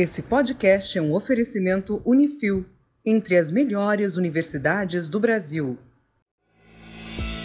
[0.00, 2.64] Esse podcast é um oferecimento Unifil,
[3.04, 5.76] entre as melhores universidades do Brasil.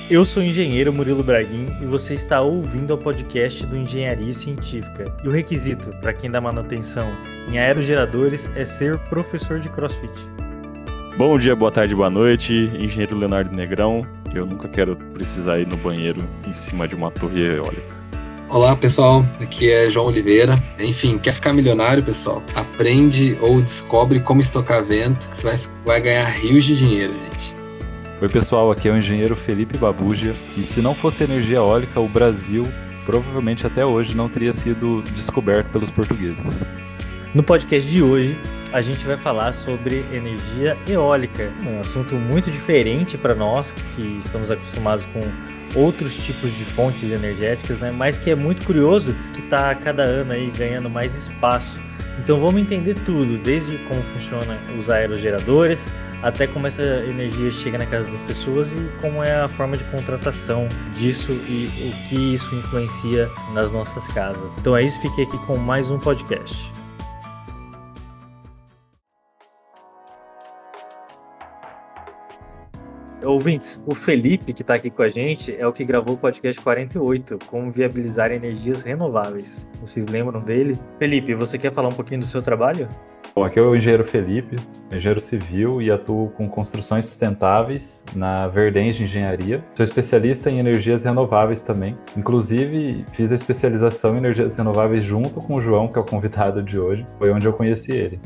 [0.07, 5.05] Eu sou o engenheiro Murilo Braguin e você está ouvindo o podcast do Engenharia Científica.
[5.23, 7.09] E o requisito para quem dá manutenção
[7.51, 10.13] em aerogeradores é ser professor de CrossFit.
[11.17, 14.05] Bom dia, boa tarde, boa noite, engenheiro Leonardo Negrão.
[14.31, 18.02] Eu nunca quero precisar ir no banheiro em cima de uma torre eólica.
[18.53, 20.61] Olá pessoal, aqui é João Oliveira.
[20.77, 22.43] Enfim, quer ficar milionário, pessoal?
[22.53, 27.55] Aprende ou descobre como estocar vento, que você vai, vai ganhar rios de dinheiro, gente.
[28.21, 30.33] Oi pessoal, aqui é o engenheiro Felipe Babuja.
[30.55, 32.63] E se não fosse energia eólica, o Brasil
[33.07, 36.63] provavelmente até hoje não teria sido descoberto pelos portugueses.
[37.33, 38.39] No podcast de hoje,
[38.71, 44.51] a gente vai falar sobre energia eólica, um assunto muito diferente para nós que estamos
[44.51, 45.21] acostumados com
[45.75, 47.91] outros tipos de fontes energéticas, né?
[47.91, 51.81] Mas que é muito curioso que está cada ano aí ganhando mais espaço.
[52.19, 55.87] Então vamos entender tudo, desde como funcionam os aerogeradores,
[56.21, 59.83] até como essa energia chega na casa das pessoas e como é a forma de
[59.85, 64.57] contratação disso e o que isso influencia nas nossas casas.
[64.57, 66.71] Então é isso, fiquei aqui com mais um podcast.
[73.25, 76.59] Ouvintes, o Felipe, que está aqui com a gente, é o que gravou o podcast
[76.61, 79.67] 48, Como Viabilizar Energias Renováveis.
[79.79, 80.77] Vocês lembram dele?
[80.99, 82.87] Felipe, você quer falar um pouquinho do seu trabalho?
[83.35, 84.57] Bom, aqui é o engenheiro Felipe,
[84.91, 89.63] engenheiro civil e atuo com construções sustentáveis na Verdens de Engenharia.
[89.73, 91.97] Sou especialista em energias renováveis também.
[92.15, 96.61] Inclusive, fiz a especialização em energias renováveis junto com o João, que é o convidado
[96.61, 97.05] de hoje.
[97.17, 98.19] Foi onde eu conheci ele.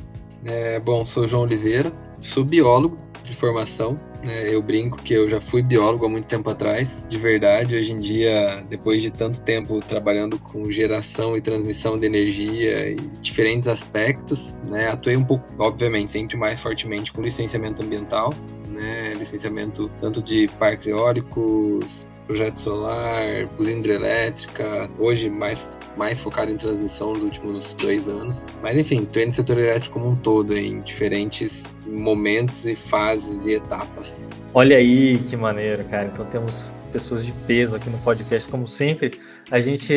[0.43, 3.95] É, bom, sou João Oliveira, sou biólogo de formação.
[4.23, 4.53] Né?
[4.53, 7.75] Eu brinco que eu já fui biólogo há muito tempo atrás, de verdade.
[7.75, 12.95] Hoje em dia, depois de tanto tempo trabalhando com geração e transmissão de energia e
[13.21, 14.89] diferentes aspectos, né?
[14.89, 18.33] atuei um pouco, obviamente, sempre mais fortemente com licenciamento ambiental,
[18.69, 19.13] né?
[19.13, 25.63] licenciamento tanto de parques eólicos, projeto solar, usina hidrelétrica, hoje mais,
[25.95, 28.45] mais focado em transmissão nos últimos dois anos.
[28.61, 33.53] Mas enfim, estou no setor elétrico como um todo, em diferentes momentos e fases e
[33.53, 34.29] etapas.
[34.53, 36.09] Olha aí que maneiro, cara.
[36.13, 39.19] Então temos pessoas de peso aqui no podcast, como sempre.
[39.49, 39.93] A gente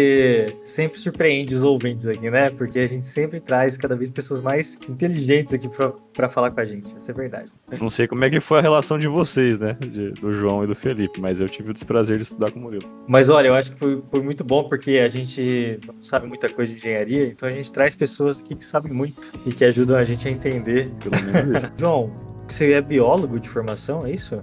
[0.65, 2.51] sempre surpreende os ouvintes aqui, né?
[2.51, 5.69] Porque a gente sempre traz cada vez pessoas mais inteligentes aqui
[6.15, 6.95] para falar com a gente.
[6.95, 7.51] Essa é verdade.
[7.81, 9.77] Não sei como é que foi a relação de vocês, né?
[9.81, 12.63] De, do João e do Felipe, mas eu tive o desprazer de estudar com o
[12.63, 12.89] Murilo.
[13.09, 16.49] Mas olha, eu acho que foi, foi muito bom porque a gente não sabe muita
[16.49, 19.97] coisa de engenharia, então a gente traz pessoas aqui que sabem muito e que ajudam
[19.97, 20.91] a gente a entender.
[21.03, 21.71] Pelo menos isso.
[21.77, 22.13] João,
[22.49, 24.41] você é biólogo de formação, é isso?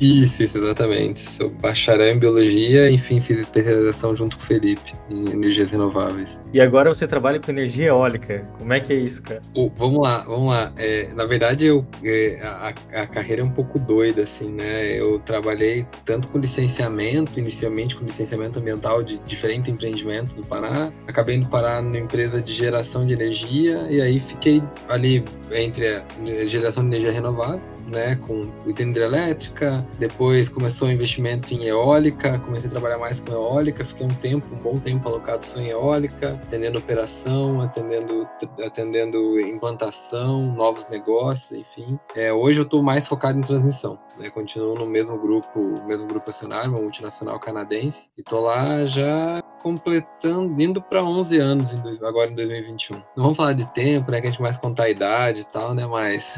[0.00, 1.20] Isso, isso, exatamente.
[1.20, 6.40] Sou bacharel em biologia, enfim, fiz especialização junto com o Felipe em energias renováveis.
[6.52, 8.40] E agora você trabalha com energia eólica.
[8.58, 9.40] Como é que é isso, cara?
[9.54, 10.72] Oh, vamos lá, vamos lá.
[10.76, 14.98] É, na verdade, eu, é, a, a, carreira é um pouco doida, assim, né?
[14.98, 20.90] Eu trabalhei tanto com licenciamento, inicialmente com licenciamento ambiental de diferentes empreendimentos do Pará.
[21.06, 26.04] Acabei indo parar numa empresa de geração de energia e aí fiquei ali entre a
[26.44, 32.70] geração de energia renovável né, com hidrelétrica, depois começou o investimento em eólica, comecei a
[32.70, 36.78] trabalhar mais com eólica, fiquei um tempo, um bom tempo alocado só em eólica, atendendo
[36.78, 38.28] operação, atendendo,
[38.64, 41.96] atendendo implantação, novos negócios, enfim.
[42.14, 46.30] É, hoje eu estou mais focado em transmissão, né, continuo no mesmo grupo, mesmo grupo
[46.30, 52.30] acionário, uma multinacional canadense, e estou lá já completando, indo para 11 anos em, agora
[52.30, 52.96] em 2021.
[53.16, 55.74] Não vamos falar de tempo, né, que a gente a contar a idade e tal,
[55.74, 56.34] né, mas,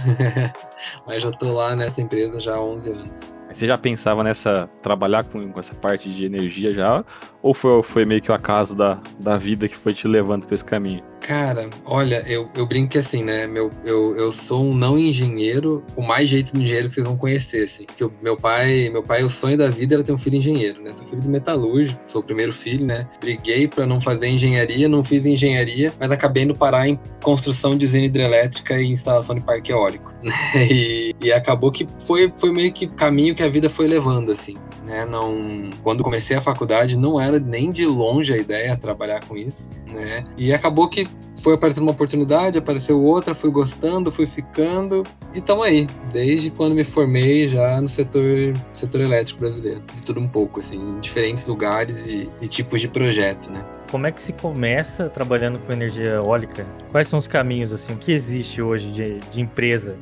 [1.06, 3.34] mas já tô lá nessa empresa já há 11 anos.
[3.54, 7.04] Você já pensava nessa trabalhar com, com essa parte de energia já?
[7.40, 10.56] Ou foi, foi meio que o acaso da, da vida que foi te levando para
[10.56, 11.04] esse caminho?
[11.20, 13.46] Cara, olha, eu, eu brinco que assim, né?
[13.46, 17.16] Meu, eu, eu sou um não engenheiro, o mais jeito de engenheiro que vocês vão
[17.16, 17.86] conhecer, assim.
[17.96, 20.82] Que o meu pai, meu pai, o sonho da vida era ter um filho engenheiro,
[20.82, 20.92] né?
[20.92, 23.08] Sou filho de metalúrgico, sou o primeiro filho, né?
[23.20, 27.86] Briguei para não fazer engenharia, não fiz engenharia, mas acabei indo parar em construção de
[27.86, 30.34] usina hidrelétrica e instalação de parque eólico, né?
[30.70, 34.56] E, e acabou que foi, foi meio que caminho que a vida foi levando, assim.
[34.84, 39.34] Né, não, quando comecei a faculdade não era nem de longe a ideia trabalhar com
[39.34, 40.22] isso, né?
[40.36, 41.08] E acabou que
[41.40, 45.02] foi aparecendo uma oportunidade, apareceu outra, fui gostando, fui ficando
[45.34, 49.82] e estamos aí, desde quando me formei já no setor, setor elétrico brasileiro.
[49.92, 53.64] De tudo um pouco, assim, em diferentes lugares e, e tipos de projeto, né?
[53.90, 56.66] Como é que se começa trabalhando com energia eólica?
[56.90, 59.98] Quais são os caminhos, assim, o que existe hoje de, de empresa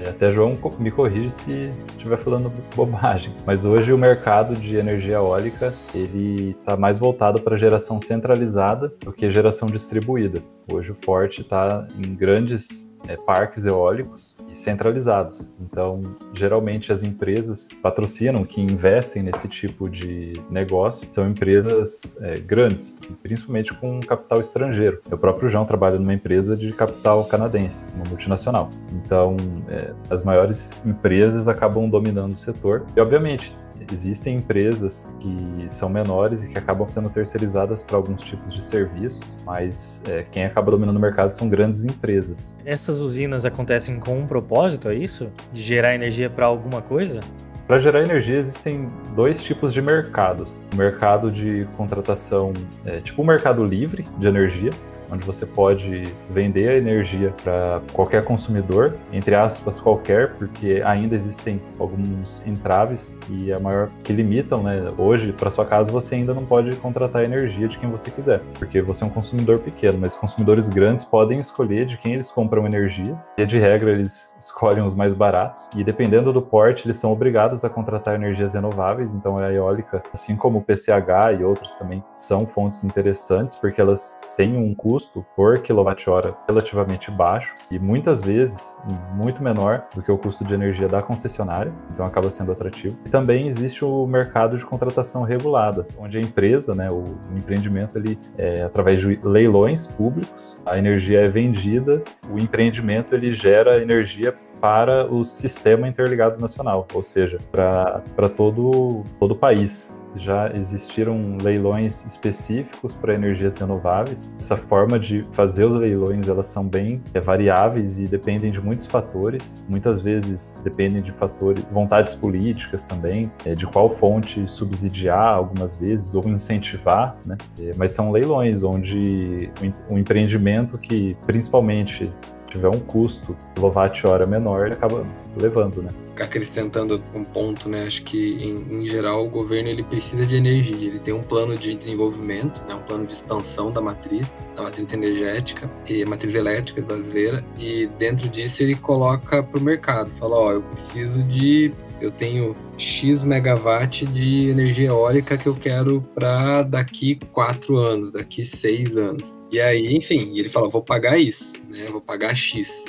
[0.00, 5.72] até João me corrige se estiver falando bobagem, mas hoje o mercado de energia eólica
[5.94, 10.42] ele está mais voltado para geração centralizada do que geração distribuída.
[10.68, 15.52] Hoje o forte está em grandes é, parques eólicos e centralizados.
[15.60, 16.02] Então,
[16.32, 23.72] geralmente as empresas patrocinam que investem nesse tipo de negócio são empresas é, grandes, principalmente
[23.74, 25.00] com capital estrangeiro.
[25.10, 28.70] O próprio João trabalha numa empresa de capital canadense, uma multinacional.
[28.92, 29.36] Então,
[29.68, 32.84] é, as maiores empresas acabam dominando o setor.
[32.96, 33.56] E, obviamente,
[33.92, 39.36] existem empresas que são menores e que acabam sendo terceirizadas para alguns tipos de serviços,
[39.44, 42.56] mas é, quem acaba dominando o mercado são grandes empresas.
[42.64, 45.30] Essas usinas acontecem com um propósito, é isso?
[45.52, 47.20] De gerar energia para alguma coisa?
[47.66, 50.60] Para gerar energia existem dois tipos de mercados.
[50.74, 52.52] O mercado de contratação,
[52.84, 54.70] é, tipo o mercado livre de energia,
[55.10, 61.60] onde você pode vender a energia para qualquer consumidor, entre aspas, qualquer, porque ainda existem
[61.78, 64.88] alguns entraves e a maior que limitam, né?
[64.96, 68.40] Hoje, para sua casa, você ainda não pode contratar a energia de quem você quiser,
[68.58, 72.66] porque você é um consumidor pequeno, mas consumidores grandes podem escolher de quem eles compram
[72.66, 77.12] energia, e de regra eles escolhem os mais baratos, e dependendo do porte, eles são
[77.12, 82.02] obrigados a contratar energias renováveis, então a eólica, assim como o PCH e outros também,
[82.14, 88.22] são fontes interessantes, porque elas têm um custo custo por quilowatt-hora relativamente baixo e muitas
[88.22, 88.78] vezes
[89.12, 92.96] muito menor do que o custo de energia da concessionária, então acaba sendo atrativo.
[93.04, 97.04] E também existe o mercado de contratação regulada, onde a empresa, né, o,
[97.36, 102.00] empreendimento, ele é, através de leilões públicos, a energia é vendida,
[102.30, 109.32] o empreendimento ele gera energia para o sistema interligado nacional, ou seja, para todo, todo
[109.32, 114.32] o país já existiram leilões específicos para energias renováveis.
[114.38, 118.86] Essa forma de fazer os leilões, elas são bem é, variáveis e dependem de muitos
[118.86, 119.64] fatores.
[119.68, 126.14] Muitas vezes dependem de fatores, vontades políticas também, é, de qual fonte subsidiar algumas vezes
[126.14, 127.36] ou incentivar, né?
[127.60, 129.50] É, mas são leilões onde
[129.90, 132.12] o empreendimento que principalmente
[132.54, 135.04] tiver um custo quilowatt-hora menor, ele acaba
[135.36, 135.88] levando, né?
[136.18, 137.84] Acrescentando um ponto, né?
[137.84, 141.56] Acho que em, em, geral o governo ele precisa de energia, ele tem um plano
[141.56, 142.74] de desenvolvimento, né?
[142.74, 148.28] um plano de expansão da matriz, da matriz energética e matriz elétrica brasileira, e dentro
[148.28, 154.06] disso ele coloca para o mercado, fala, ó, eu preciso de eu tenho X megawatt
[154.06, 159.40] de energia eólica que eu quero para daqui quatro anos, daqui seis anos.
[159.50, 161.86] E aí, enfim, ele fala, vou pagar isso, né?
[161.90, 162.84] Vou pagar X,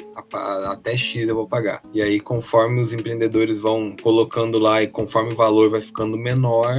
[0.67, 1.81] até X eu vou pagar.
[1.93, 6.75] E aí, conforme os empreendedores vão colocando lá e conforme o valor vai ficando menor,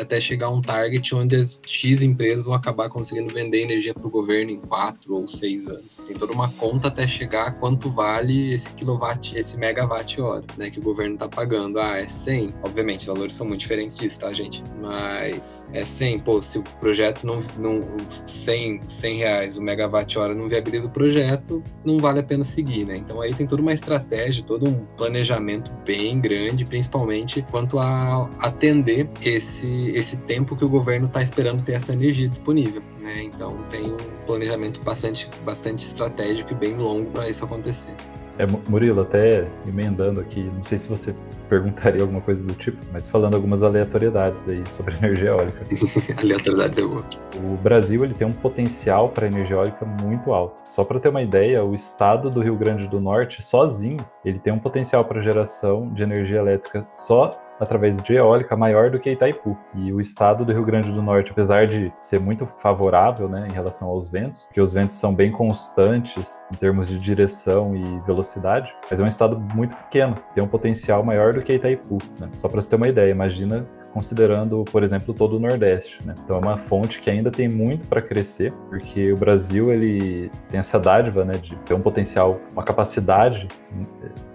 [0.00, 4.10] até chegar um target onde as X empresas vão acabar conseguindo vender energia para o
[4.10, 5.98] governo em quatro ou seis anos.
[6.06, 10.70] Tem toda uma conta até chegar quanto vale esse kilowatt, esse megawatt hora, né?
[10.70, 11.78] Que o governo está pagando.
[11.78, 12.39] Ah, é 100?
[12.62, 14.62] Obviamente, os valores são muito diferentes disso, tá, gente?
[14.80, 17.82] Mas é 100, pô, se o projeto não, não
[18.26, 22.84] 100, 100 reais o megawatt hora não viabiliza o projeto, não vale a pena seguir,
[22.84, 22.96] né?
[22.96, 29.08] Então aí tem toda uma estratégia, todo um planejamento bem grande, principalmente quanto a atender
[29.24, 32.82] esse, esse tempo que o governo está esperando ter essa energia disponível.
[33.00, 33.24] Né?
[33.24, 33.96] Então tem um
[34.26, 37.94] planejamento bastante, bastante estratégico e bem longo para isso acontecer.
[38.38, 41.14] É, Murilo, até emendando aqui, não sei se você
[41.48, 45.60] perguntaria alguma coisa do tipo, mas falando algumas aleatoriedades aí sobre energia eólica.
[46.18, 47.04] Aleatoriedade é boa.
[47.36, 50.56] O Brasil ele tem um potencial para energia eólica muito alto.
[50.70, 54.52] Só para ter uma ideia, o estado do Rio Grande do Norte, sozinho, ele tem
[54.52, 59.56] um potencial para geração de energia elétrica só através de eólica maior do que Itaipu.
[59.74, 63.52] E o estado do Rio Grande do Norte, apesar de ser muito favorável né, em
[63.52, 68.72] relação aos ventos, porque os ventos são bem constantes em termos de direção e velocidade,
[68.90, 71.98] mas é um estado muito pequeno, tem um potencial maior do que Itaipu.
[72.18, 72.28] Né?
[72.38, 75.98] Só para você ter uma ideia, imagina considerando, por exemplo, todo o Nordeste.
[76.04, 76.14] Né?
[76.22, 80.60] Então é uma fonte que ainda tem muito para crescer, porque o Brasil ele tem
[80.60, 83.48] essa dádiva né, de ter um potencial, uma capacidade,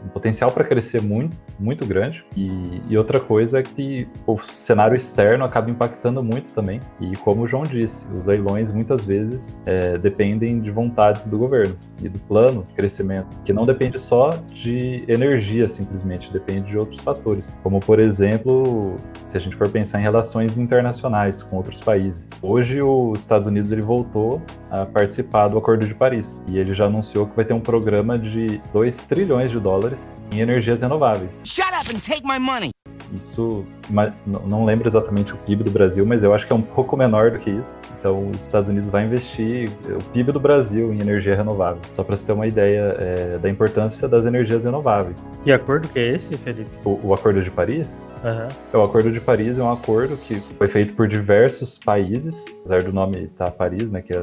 [0.03, 2.25] um potencial para crescer muito, muito grande.
[2.35, 6.79] E, e, outra coisa é que o cenário externo acaba impactando muito também.
[6.99, 11.75] E como o João disse, os leilões muitas vezes é, dependem de vontades do governo
[12.01, 16.99] e do plano de crescimento, que não depende só de energia simplesmente, depende de outros
[17.01, 22.29] fatores, como por exemplo, se a gente for pensar em relações internacionais com outros países.
[22.41, 26.85] Hoje os Estados Unidos ele voltou a participar do Acordo de Paris e ele já
[26.85, 31.41] anunciou que vai ter um programa de 2 trilhões de dólares em energias renováveis.
[31.45, 32.69] Shut up and take my money.
[33.13, 36.95] Isso, não lembro exatamente o PIB do Brasil, mas eu acho que é um pouco
[36.97, 37.79] menor do que isso.
[37.99, 41.79] Então, os Estados Unidos vai investir o PIB do Brasil em energia renovável.
[41.93, 45.25] Só para você ter uma ideia é, da importância das energias renováveis.
[45.45, 46.71] E acordo que é esse, Felipe?
[46.83, 48.07] O, o Acordo de Paris?
[48.23, 48.79] Uhum.
[48.79, 52.91] O Acordo de Paris é um acordo que foi feito por diversos países, apesar do
[52.93, 54.19] nome estar tá Paris, né, que é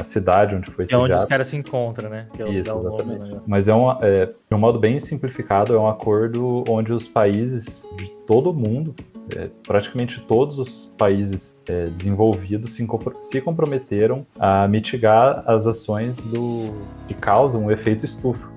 [0.00, 2.26] a cidade onde foi É onde os caras se encontram, né?
[2.38, 3.18] É Isso, exatamente.
[3.18, 3.40] Nome, né?
[3.46, 7.86] Mas é um, é, de um modo bem simplificado, é um acordo onde os países
[7.96, 8.94] de todo o mundo,
[9.34, 12.86] é, praticamente todos os países é, desenvolvidos se,
[13.20, 16.74] se, comprometeram a mitigar as ações do,
[17.06, 18.50] que causam o efeito estufa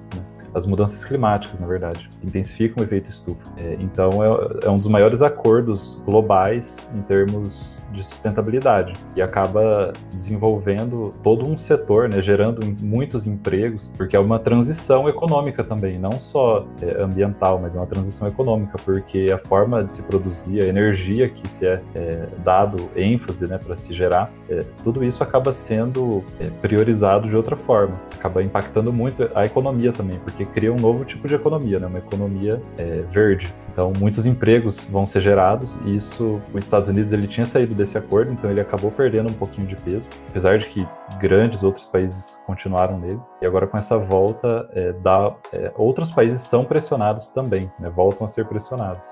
[0.53, 3.51] as mudanças climáticas, na verdade, intensificam o efeito estufa.
[3.57, 9.93] É, então, é, é, um dos maiores acordos globais em termos de sustentabilidade e acaba
[10.11, 16.19] desenvolvendo todo um setor, né, gerando muitos empregos, porque é uma transição econômica também, não
[16.19, 20.65] só é, ambiental, mas é uma transição econômica, porque a forma de se produzir, a
[20.65, 25.53] energia que se é, é dado ênfase né, para se gerar, é, tudo isso acaba
[25.53, 30.77] sendo é, priorizado de outra forma, acaba impactando muito a economia também, porque cria um
[30.77, 31.87] novo tipo de economia, né?
[31.87, 33.53] uma economia é, verde.
[33.73, 37.97] Então, muitos empregos vão ser gerados e isso, os Estados Unidos ele tinha saído desse
[37.97, 40.87] acordo, então ele acabou perdendo um pouquinho de peso, apesar de que
[41.19, 43.19] grandes outros países continuaram nele.
[43.41, 47.89] E agora com essa volta, é, dá, é, outros países são pressionados também, né?
[47.89, 49.07] voltam a ser pressionados.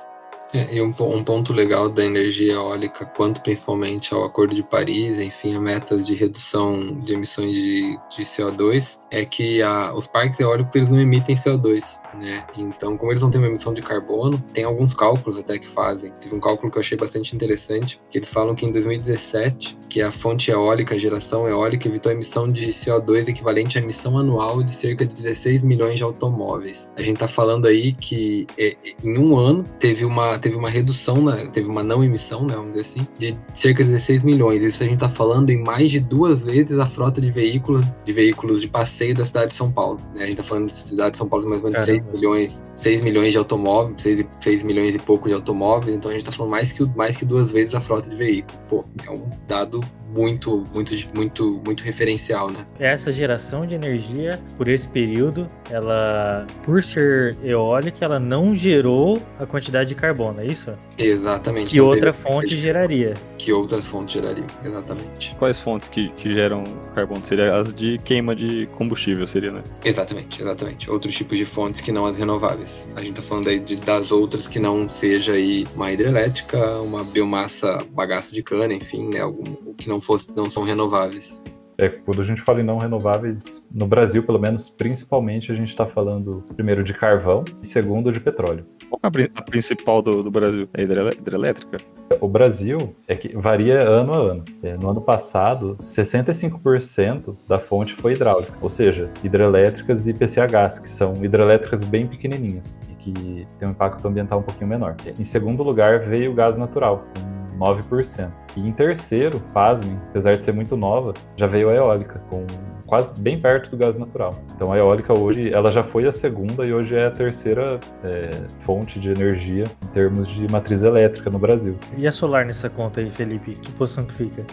[0.54, 5.20] É, e um, um, ponto legal da energia eólica, quanto principalmente ao Acordo de Paris,
[5.20, 10.40] enfim, a metas de redução de emissões de, de CO2, é que a, os parques
[10.40, 12.46] eólicos eles não emitem CO2, né?
[12.58, 16.12] Então, como eles não têm uma emissão de carbono, tem alguns cálculos até que fazem.
[16.20, 20.02] Teve um cálculo que eu achei bastante interessante, que eles falam que em 2017, que
[20.02, 24.64] a fonte eólica, a geração eólica, evitou a emissão de CO2 equivalente à emissão anual
[24.64, 26.90] de cerca de 16 milhões de automóveis.
[26.96, 31.26] A gente está falando aí que é, em um ano teve uma teve uma redução,
[31.52, 34.64] teve uma não emissão, né, vamos dizer assim, de cerca de 16 milhões.
[34.64, 38.14] Isso a gente está falando em mais de duas vezes a frota de veículos, de
[38.14, 40.00] veículos de passeio da cidade de São Paulo.
[40.16, 40.24] Né?
[40.24, 43.04] A gente está falando da cidade de São Paulo mais ou menos 6 milhões, 6
[43.04, 46.52] milhões de automóveis, 6, 6 milhões e pouco de automóveis, então a gente está falando
[46.52, 48.60] mais que, mais que duas vezes a frota de veículos.
[48.70, 49.82] Pô, é um dado
[50.14, 52.66] muito, muito, muito, muito referencial, né?
[52.80, 59.46] Essa geração de energia, por esse período, ela, por ser eólica, ela não gerou a
[59.46, 60.74] quantidade de carbono, é isso?
[60.98, 61.72] Exatamente.
[61.72, 63.14] Que outra fonte geraria.
[63.38, 65.36] Que outras fontes gerariam, exatamente.
[65.36, 66.64] Quais fontes que, que geram
[66.94, 67.26] carbono?
[67.26, 69.64] Seria as de queima de combustível, seria, né?
[69.84, 70.92] Exatamente, exatamente.
[70.92, 72.88] Outros tipos de fontes que não as renováveis.
[72.96, 77.04] A gente tá falando aí de, das outras que não seja aí uma hidrelétrica, uma
[77.04, 79.22] biomassa bagaço de cana, enfim, né?
[79.22, 81.42] Algum que não fosse, não são renováveis.
[81.78, 85.70] É, quando a gente fala em não renováveis, no Brasil, pelo menos, principalmente, a gente
[85.70, 88.66] está falando primeiro de carvão e segundo de petróleo.
[88.88, 90.70] Qual é a principal do, do Brasil?
[90.74, 91.80] É hidrelétrica?
[92.20, 94.46] O Brasil é que varia ano a ano.
[94.62, 100.90] É, no ano passado, 65% da fonte foi hidráulica, ou seja, hidrelétricas e PCHs, que
[100.90, 104.98] são hidrelétricas bem pequenininhas e que têm um impacto ambiental um pouquinho menor.
[105.18, 108.32] Em segundo lugar, veio o gás natural, com 9%.
[108.58, 112.46] E em terceiro, pasmem, apesar de ser muito nova, já veio a eólica, com
[112.92, 114.36] quase bem perto do gás natural.
[114.54, 118.32] Então a eólica hoje, ela já foi a segunda e hoje é a terceira é,
[118.66, 121.78] fonte de energia em termos de matriz elétrica no Brasil.
[121.96, 123.56] E a solar nessa conta aí, Felipe?
[123.56, 124.46] Que posição que fica?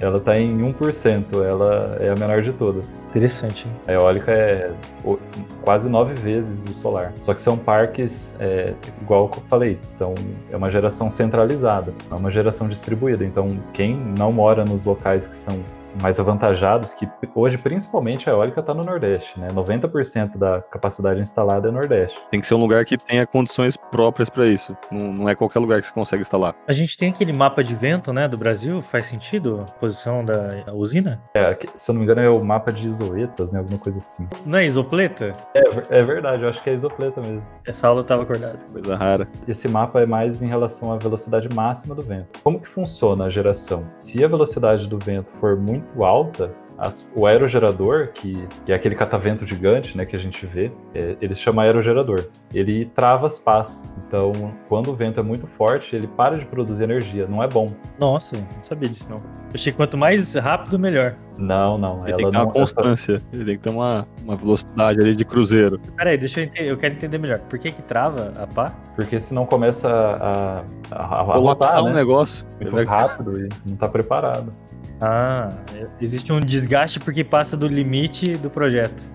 [0.00, 3.04] Ela está em 1%, ela é a menor de todas.
[3.10, 3.68] Interessante.
[3.68, 3.74] Hein?
[3.86, 4.74] A eólica é
[5.60, 7.12] quase nove vezes o solar.
[7.22, 8.72] Só que são parques, é,
[9.02, 10.14] igual eu falei, são,
[10.50, 13.22] é uma geração centralizada, é uma geração distribuída.
[13.22, 15.62] Então quem não mora nos locais que são
[16.00, 19.48] mais avantajados, que hoje principalmente a eólica está no Nordeste, né?
[19.48, 22.18] 90% da capacidade instalada é Nordeste.
[22.30, 24.76] Tem que ser um lugar que tenha condições próprias para isso.
[24.90, 26.54] Não, não, é qualquer lugar que você consegue instalar.
[26.66, 30.64] A gente tem aquele mapa de vento, né, do Brasil, faz sentido a posição da
[30.72, 31.20] usina?
[31.34, 34.28] É, se eu não me engano é o mapa de isoletas, né, alguma coisa assim.
[34.46, 35.34] Não é isopleta?
[35.54, 37.42] É, é verdade, eu acho que é isopleta mesmo.
[37.66, 38.58] Essa aula eu tava acordada.
[38.72, 39.28] Coisa rara.
[39.46, 42.40] Esse mapa é mais em relação à velocidade máxima do vento.
[42.42, 43.84] Como que funciona a geração?
[43.98, 48.74] Se a velocidade do vento for muito muito alta, as, o aerogerador, que, que, é
[48.74, 52.28] aquele catavento gigante né, que a gente vê, é, ele se chama aerogerador.
[52.52, 53.92] Ele trava as pás.
[54.06, 54.32] Então,
[54.68, 57.26] quando o vento é muito forte, ele para de produzir energia.
[57.26, 57.66] Não é bom.
[57.98, 59.18] Nossa, não sabia disso não.
[59.18, 61.14] Eu achei que quanto mais rápido, melhor.
[61.38, 62.06] Não, não.
[62.06, 63.22] Ele tem que ter uma constância.
[63.32, 65.78] Ele tem que ter uma, uma velocidade ali de cruzeiro.
[65.96, 66.70] Peraí, deixa eu entender.
[66.70, 67.38] Eu quero entender melhor.
[67.40, 68.74] Por que que trava a pá?
[68.94, 71.90] Porque senão começa a, a, a, colapsar né?
[71.90, 72.44] um negócio.
[72.60, 74.52] Muito rápido e não está preparado.
[75.00, 75.50] Ah,
[76.00, 79.10] existe um desgaste porque passa do limite do projeto.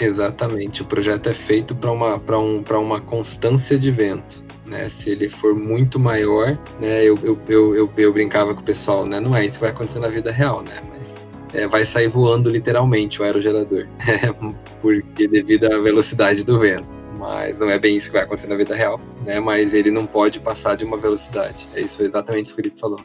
[0.00, 0.82] Exatamente.
[0.82, 4.44] O projeto é feito para uma, um, uma constância de vento.
[4.66, 4.88] né?
[4.88, 7.02] Se ele for muito maior, né?
[7.02, 9.20] Eu, eu, eu, eu, eu brincava com o pessoal, né?
[9.20, 10.82] Não é isso que vai acontecer na vida real, né?
[10.88, 11.18] Mas
[11.54, 13.86] é, vai sair voando literalmente o aerogerador,
[14.82, 17.04] porque devido à velocidade do vento.
[17.18, 19.40] Mas não é bem isso que vai acontecer na vida real, né?
[19.40, 21.66] Mas ele não pode passar de uma velocidade.
[21.74, 23.00] É isso exatamente isso que o Felipe falou.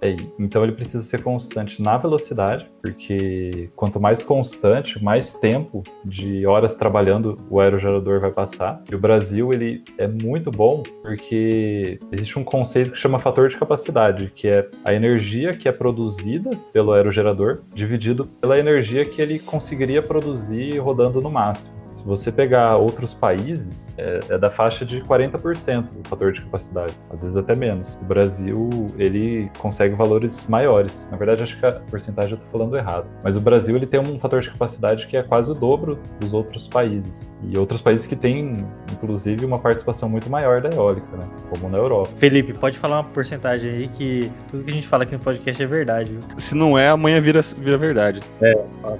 [0.00, 6.46] É, então ele precisa ser constante na velocidade, porque quanto mais constante, mais tempo de
[6.46, 8.82] horas trabalhando o aerogerador vai passar.
[8.90, 13.56] E o Brasil ele é muito bom porque existe um conceito que chama fator de
[13.56, 19.38] capacidade, que é a energia que é produzida pelo aerogerador dividido pela energia que ele
[19.38, 21.75] conseguiria produzir rodando no máximo.
[21.96, 26.92] Se você pegar outros países, é, é, da faixa de 40% o fator de capacidade,
[27.10, 27.98] às vezes até menos.
[28.02, 31.08] O Brasil, ele consegue valores maiores.
[31.10, 33.06] Na verdade, acho que a porcentagem eu tô falando errado.
[33.24, 36.34] Mas o Brasil, ele tem um fator de capacidade que é quase o dobro dos
[36.34, 37.34] outros países.
[37.42, 41.26] E outros países que têm, inclusive, uma participação muito maior da eólica, né?
[41.48, 42.10] Como na Europa.
[42.18, 45.62] Felipe, pode falar uma porcentagem aí que tudo que a gente fala aqui no podcast
[45.62, 46.20] é verdade, viu?
[46.36, 48.20] Se não é, amanhã vira, vira verdade.
[48.42, 48.52] É,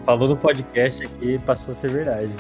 [0.05, 2.35] falou no podcast aqui, passou a ser verdade.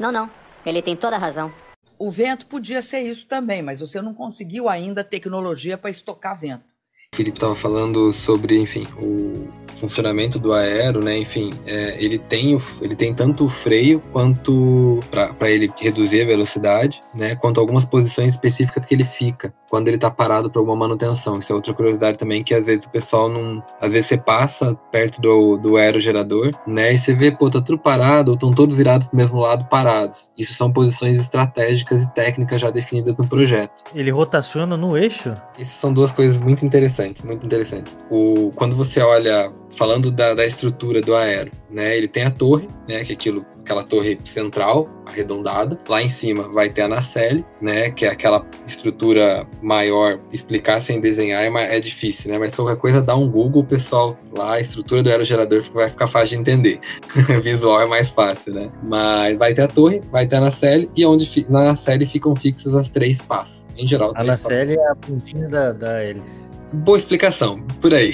[0.00, 0.30] Não, não.
[0.64, 1.52] Ele tem toda a razão.
[1.98, 6.64] O vento podia ser isso também, mas você não conseguiu ainda tecnologia para estocar vento.
[7.12, 11.18] O Felipe estava falando sobre, enfim, o funcionamento do aero, né?
[11.18, 16.26] Enfim, é, ele tem o, ele tem tanto o freio quanto para ele reduzir a
[16.26, 17.36] velocidade, né?
[17.36, 21.38] Quanto algumas posições específicas que ele fica quando ele está parado para alguma manutenção.
[21.38, 24.74] Isso é outra curiosidade também que às vezes o pessoal não, às vezes você passa
[24.90, 26.92] perto do, do aerogerador, né?
[26.92, 29.64] E você vê, pô, tá tudo parado ou estão todos virados para o mesmo lado
[29.66, 30.30] parados.
[30.36, 33.84] Isso são posições estratégicas e técnicas já definidas no projeto.
[33.94, 35.34] Ele rotaciona no eixo?
[35.56, 37.96] Essas são duas coisas muito interessantes, muito interessantes.
[38.10, 41.96] O quando você olha falando da, da estrutura do aero, né?
[41.96, 43.04] Ele tem a torre, né?
[43.04, 45.78] Que é aquilo, aquela torre central, arredondada.
[45.88, 47.90] Lá em cima vai ter a nacelle, né?
[47.90, 50.18] Que é aquela estrutura maior.
[50.32, 52.38] Explicar sem desenhar é, é difícil, né?
[52.38, 56.36] Mas qualquer coisa dá um Google, pessoal, lá a estrutura do aerogerador vai ficar fácil
[56.36, 56.80] de entender.
[57.42, 58.68] Visual é mais fácil, né?
[58.82, 62.74] Mas vai ter a torre, vai ter a nacelle e onde na nacelle ficam fixas
[62.74, 63.66] as três pás.
[63.76, 66.50] Em geral, a nacelle é a pontinha da, da hélice.
[66.72, 68.12] Boa explicação, por aí.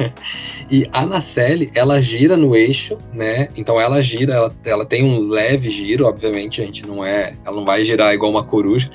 [0.70, 3.48] e a nacelle, ela gira no eixo, né?
[3.54, 7.54] Então ela gira, ela, ela tem um leve giro, obviamente, a gente não é, ela
[7.54, 8.90] não vai girar igual uma coruja,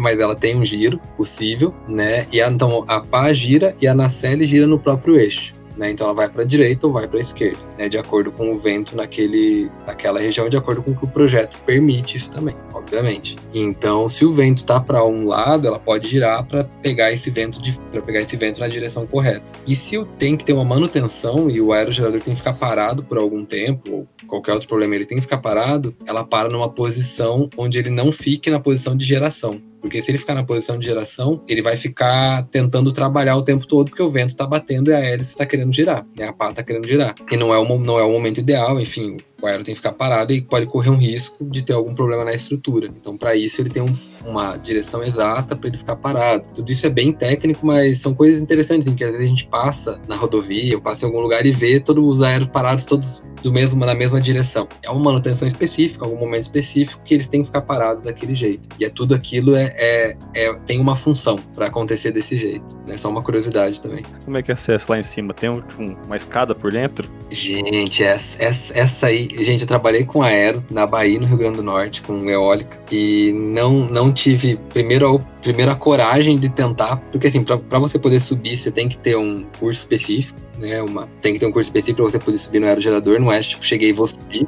[0.00, 2.26] mas ela tem um giro possível, né?
[2.32, 5.54] E a, então a pá gira e a nacelle gira no próprio eixo.
[5.78, 5.92] Né?
[5.92, 7.88] Então ela vai para a direita ou vai para a esquerda, né?
[7.88, 11.56] de acordo com o vento naquele, naquela região, de acordo com o que o projeto
[11.64, 13.36] permite isso também, obviamente.
[13.54, 17.60] Então, se o vento está para um lado, ela pode girar para pegar esse vento
[17.90, 19.52] para pegar esse vento na direção correta.
[19.66, 23.16] E se tem que ter uma manutenção e o aerogerador tem que ficar parado por
[23.18, 27.48] algum tempo ou qualquer outro problema ele tem que ficar parado, ela para numa posição
[27.56, 29.60] onde ele não fique na posição de geração.
[29.80, 33.66] Porque se ele ficar na posição de geração, ele vai ficar tentando trabalhar o tempo
[33.66, 36.28] todo, porque o vento está batendo e a hélice está querendo girar, né?
[36.28, 37.14] a pá está querendo girar.
[37.30, 39.92] E não é, o, não é o momento ideal, enfim, o aero tem que ficar
[39.92, 42.86] parado e pode correr um risco de ter algum problema na estrutura.
[42.86, 46.44] Então, para isso, ele tem um, uma direção exata para ele ficar parado.
[46.54, 49.46] Tudo isso é bem técnico, mas são coisas interessantes, em que às vezes a gente
[49.46, 53.22] passa na rodovia, ou passa em algum lugar e vê todos os aéreos parados, todos
[53.42, 54.68] do mesmo, na mesma direção.
[54.82, 58.68] É uma manutenção específica, algum momento específico, que eles têm que ficar parados daquele jeito.
[58.78, 62.78] E é tudo aquilo é, é, é tem uma função para acontecer desse jeito.
[62.88, 64.04] É só uma curiosidade também.
[64.24, 65.32] Como é que é acesso lá em cima?
[65.32, 65.62] Tem um,
[66.06, 67.08] uma escada por dentro?
[67.30, 69.27] Gente, essa, essa, essa aí.
[69.30, 72.78] Gente, eu trabalhei com aero na Bahia, no Rio Grande do Norte, com eólica.
[72.90, 78.20] E não, não tive, primeiro, primeiro a coragem de tentar, porque assim, para você poder
[78.20, 80.82] subir, você tem que ter um curso específico né?
[80.82, 83.40] Uma, tem que ter um curso específico para você poder subir no aerogerador, não é
[83.40, 84.46] tipo, cheguei e vou subir.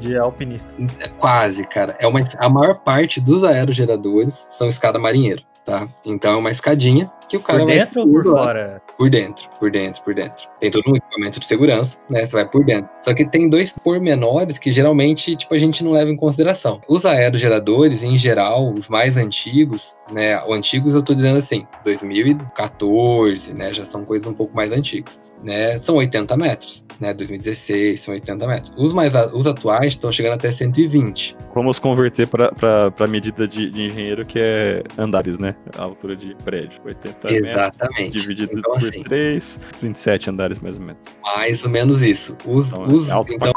[0.00, 0.74] Dia alpinista.
[0.98, 1.96] É, quase, cara.
[2.00, 5.88] É uma, a maior parte dos aerogeradores são escada marinheiro, tá?
[6.04, 8.82] Então é uma escadinha que o cara por dentro ou por fora?
[8.96, 10.48] Por dentro, por dentro, por dentro.
[10.58, 12.24] Tem todo um equipamento de segurança, né?
[12.24, 12.88] Você vai por dentro.
[13.02, 16.80] Só que tem dois pormenores que geralmente, tipo, a gente não leva em consideração.
[16.88, 20.42] Os aerogeradores, em geral, os mais antigos, né?
[20.44, 23.72] Os antigos eu tô dizendo assim, 2014, né?
[23.72, 25.76] Já são coisas um pouco mais antigas, né?
[25.78, 27.12] São 80 metros, né?
[27.12, 28.74] 2016 são 80 metros.
[28.76, 31.36] Os mais os atuais estão chegando até 120.
[31.54, 35.54] Vamos converter para medida de, de engenheiro que é andares, né?
[35.76, 38.02] A altura de prédio, 80 Exatamente.
[38.02, 41.06] Metros, dividido então, por assim, 3, 27 andares mais ou menos.
[41.22, 42.36] Mais ou menos isso.
[42.44, 43.52] Os, então, os, é então,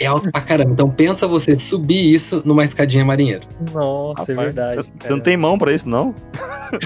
[0.00, 0.72] É alto pra caramba.
[0.72, 3.42] Então pensa você subir isso numa escadinha marinheiro.
[3.72, 4.92] Nossa, é Rapaz, verdade.
[4.98, 6.14] Você, não tem mão pra isso, não?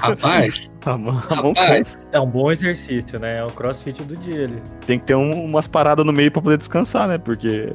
[0.01, 2.05] Rapaz, A mão, a mão rapaz.
[2.11, 3.37] É um bom exercício, né?
[3.37, 4.61] É o crossfit do dia ali.
[4.85, 7.17] Tem que ter um- umas paradas no meio pra poder descansar, né?
[7.17, 7.69] Porque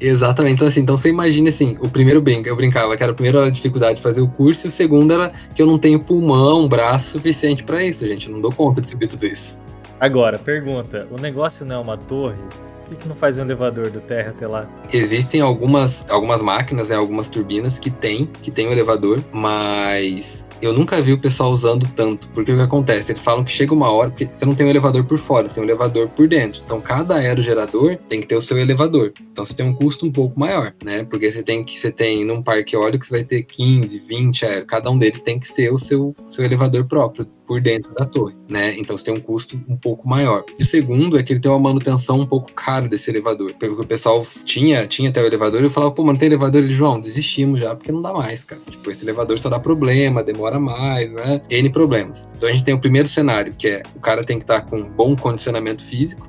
[0.00, 0.54] exatamente.
[0.56, 3.38] Então assim, então você imagina assim, o primeiro brinco, eu brincava que era o primeiro
[3.38, 5.98] era a dificuldade de fazer o curso e o segundo era que eu não tenho
[6.04, 8.28] pulmão, braço suficiente pra isso, gente.
[8.28, 9.58] Eu não dou conta de subir tudo isso.
[9.98, 12.38] Agora, pergunta: o negócio não é uma torre?
[12.86, 14.66] Por que, não faz um elevador do terra até lá?
[14.92, 20.72] Existem algumas, algumas máquinas, né, algumas turbinas que tem, que tem o elevador, mas eu
[20.72, 23.12] nunca vi o pessoal usando tanto, porque o que acontece?
[23.12, 25.54] Eles falam que chega uma hora, porque você não tem um elevador por fora, você
[25.54, 26.62] tem um elevador por dentro.
[26.64, 29.12] Então cada aerogerador tem que ter o seu elevador.
[29.32, 31.04] Então você tem um custo um pouco maior, né?
[31.04, 34.66] Porque você tem que você tem num parque eólico você vai ter 15, 20 aero,
[34.66, 38.34] cada um deles tem que ter o seu seu elevador próprio por dentro da torre,
[38.48, 38.74] né?
[38.78, 40.44] Então você tem um custo um pouco maior.
[40.58, 43.52] E o segundo é que ele tem uma manutenção um pouco cara desse elevador.
[43.58, 46.26] Porque o pessoal tinha, tinha até o elevador e eu falava, pô, mas não tem
[46.26, 46.62] elevador?
[46.62, 48.60] Ele, João, desistimos já, porque não dá mais, cara.
[48.68, 51.40] Tipo, esse elevador só dá problema, demora mais, né?
[51.50, 52.28] N problemas.
[52.36, 54.82] Então a gente tem o primeiro cenário, que é o cara tem que estar com
[54.82, 56.28] bom condicionamento físico.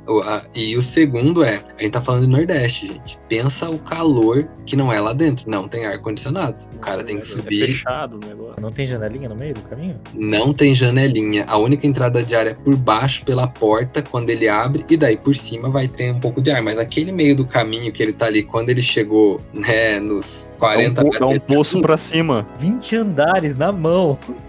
[0.54, 3.18] E o segundo é, a gente tá falando do Nordeste, gente.
[3.28, 5.50] Pensa o calor que não é lá dentro.
[5.50, 6.58] Não tem ar-condicionado.
[6.76, 7.66] O cara tem que é subir.
[7.68, 8.62] fechado o negócio.
[8.62, 10.00] Não tem janelinha no meio do caminho?
[10.14, 11.46] Não tem janelinha.
[11.48, 15.18] A única entrada de ar é por baixo, pela porta, quando ele abre, e daí
[15.18, 16.62] por cima vai ter um pouco de ar.
[16.62, 20.56] Mas aquele meio do caminho que ele tá ali, quando ele chegou, né, nos Dá
[20.56, 22.48] um, 40 po- dá um poço pra cima.
[22.60, 24.05] 20 andares na mão.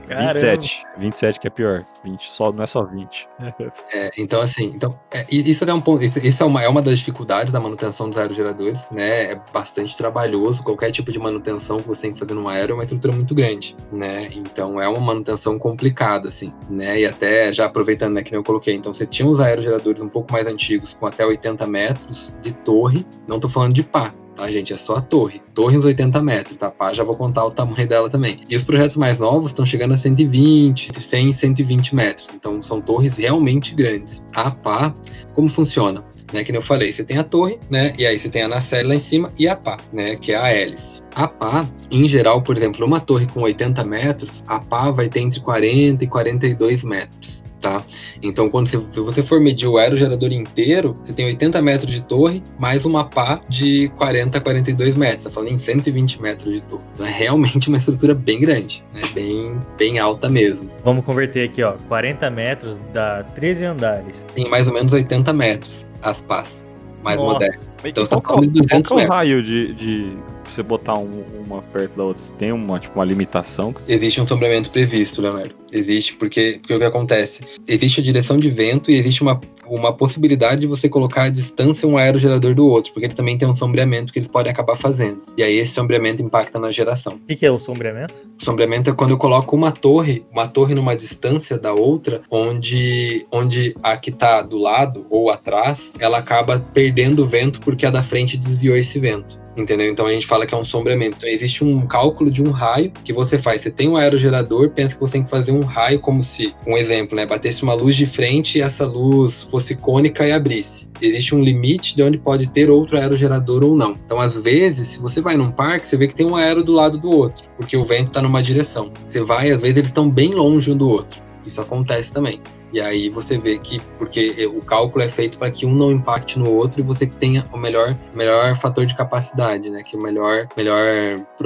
[0.07, 0.33] Caramba.
[0.35, 0.83] 27.
[0.99, 1.85] 27 que é pior.
[2.05, 3.29] 20 só, não é só 20.
[3.93, 6.03] É, então, assim, então, é, isso é um ponto.
[6.03, 9.33] Isso, isso é, uma, é uma das dificuldades da manutenção dos aerogeradores, né?
[9.33, 10.63] É bastante trabalhoso.
[10.63, 13.35] Qualquer tipo de manutenção que você tem que fazer num aero é uma estrutura muito
[13.35, 14.29] grande, né?
[14.35, 17.01] Então é uma manutenção complicada, assim, né?
[17.01, 20.09] E até já aproveitando, né, que nem eu coloquei, então você tinha os aerogeradores um
[20.09, 23.07] pouco mais antigos, com até 80 metros de torre.
[23.27, 24.73] Não tô falando de pá, tá, gente?
[24.73, 25.41] É só a torre.
[25.55, 26.71] Torre uns 80 metros, tá?
[26.71, 28.41] Pá, já vou contar o tamanho dela também.
[28.49, 32.31] E os projetos mais novos estão chegando a 120, 100, 120 metros.
[32.35, 34.25] Então são torres realmente grandes.
[34.35, 34.95] A pá,
[35.35, 36.05] como funciona?
[36.33, 37.95] Né, que eu falei, você tem a torre, né?
[37.97, 40.17] E aí você tem a nacelle lá em cima e a pá, né?
[40.17, 41.03] Que é a hélice.
[41.15, 45.21] A pá, em geral, por exemplo, uma torre com 80 metros, a pá vai ter
[45.21, 47.46] entre 40 e 42 metros.
[47.67, 47.83] Tá?
[48.23, 52.01] Então, quando você, se você for medir o aerogerador inteiro, você tem 80 metros de
[52.01, 55.25] torre, mais uma pá de 40 a 42 metros.
[55.25, 56.85] Tá falando em 120 metros de torre.
[56.95, 59.03] Então, é realmente uma estrutura bem grande, né?
[59.13, 60.71] bem, bem alta mesmo.
[60.85, 61.73] Vamos converter aqui, ó.
[61.89, 64.25] 40 metros dá 13 andares.
[64.33, 66.65] Tem mais ou menos 80 metros as pás,
[67.03, 67.33] mais Nossa.
[67.33, 67.73] modernas.
[67.85, 69.17] Então, você tá qual, é falando de qual 200 que é o metros.
[69.17, 70.19] raio de, de
[70.53, 72.23] você botar um- uma perto da outra?
[72.23, 73.75] Você tem uma, tipo, uma limitação?
[73.89, 75.55] Existe um sombreamento previsto, Leonardo.
[75.73, 77.45] Existe, porque, porque o que acontece?
[77.67, 81.89] Existe a direção de vento e existe uma, uma possibilidade de você colocar à distância
[81.89, 85.21] um aerogerador do outro, porque ele também tem um sombreamento que eles podem acabar fazendo.
[85.37, 87.15] E aí esse sombreamento impacta na geração.
[87.15, 88.15] O que, que é o sombreamento?
[88.41, 93.27] O sombreamento é quando eu coloco uma torre, uma torre numa distância da outra, onde,
[93.33, 98.03] onde a que tá do lado ou atrás, ela acaba perdendo vento porque a da
[98.03, 99.39] frente desviou esse vento.
[99.57, 99.91] Entendeu?
[99.91, 101.17] Então a gente fala que é um sombreamento.
[101.17, 103.63] Então existe um cálculo de um raio que você faz.
[103.63, 106.77] Você tem um aerogerador, pensa que você tem que fazer um raio como se, um
[106.77, 107.25] exemplo, né?
[107.25, 110.91] Batesse uma luz de frente e essa luz fosse cônica e abrisse.
[111.01, 113.93] Existe um limite de onde pode ter outro aerogerador ou não.
[113.93, 116.73] Então, às vezes, se você vai num parque, você vê que tem um aero do
[116.73, 118.93] lado do outro, porque o vento está numa direção.
[119.09, 121.23] Você vai, às vezes, eles estão bem longe um do outro.
[121.45, 122.41] Isso acontece também.
[122.73, 126.39] E aí você vê que, porque o cálculo é feito para que um não impacte
[126.39, 129.83] no outro e você tenha o melhor, melhor fator de capacidade, né?
[129.83, 130.85] Que é o melhor, melhor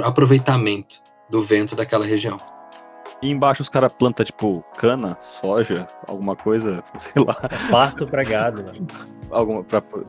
[0.03, 2.39] aproveitamento do vento daquela região.
[3.21, 7.35] E embaixo os caras plantam, tipo, cana, soja, alguma coisa, sei lá,
[7.69, 8.63] Pasto pra gado.
[8.63, 8.71] né?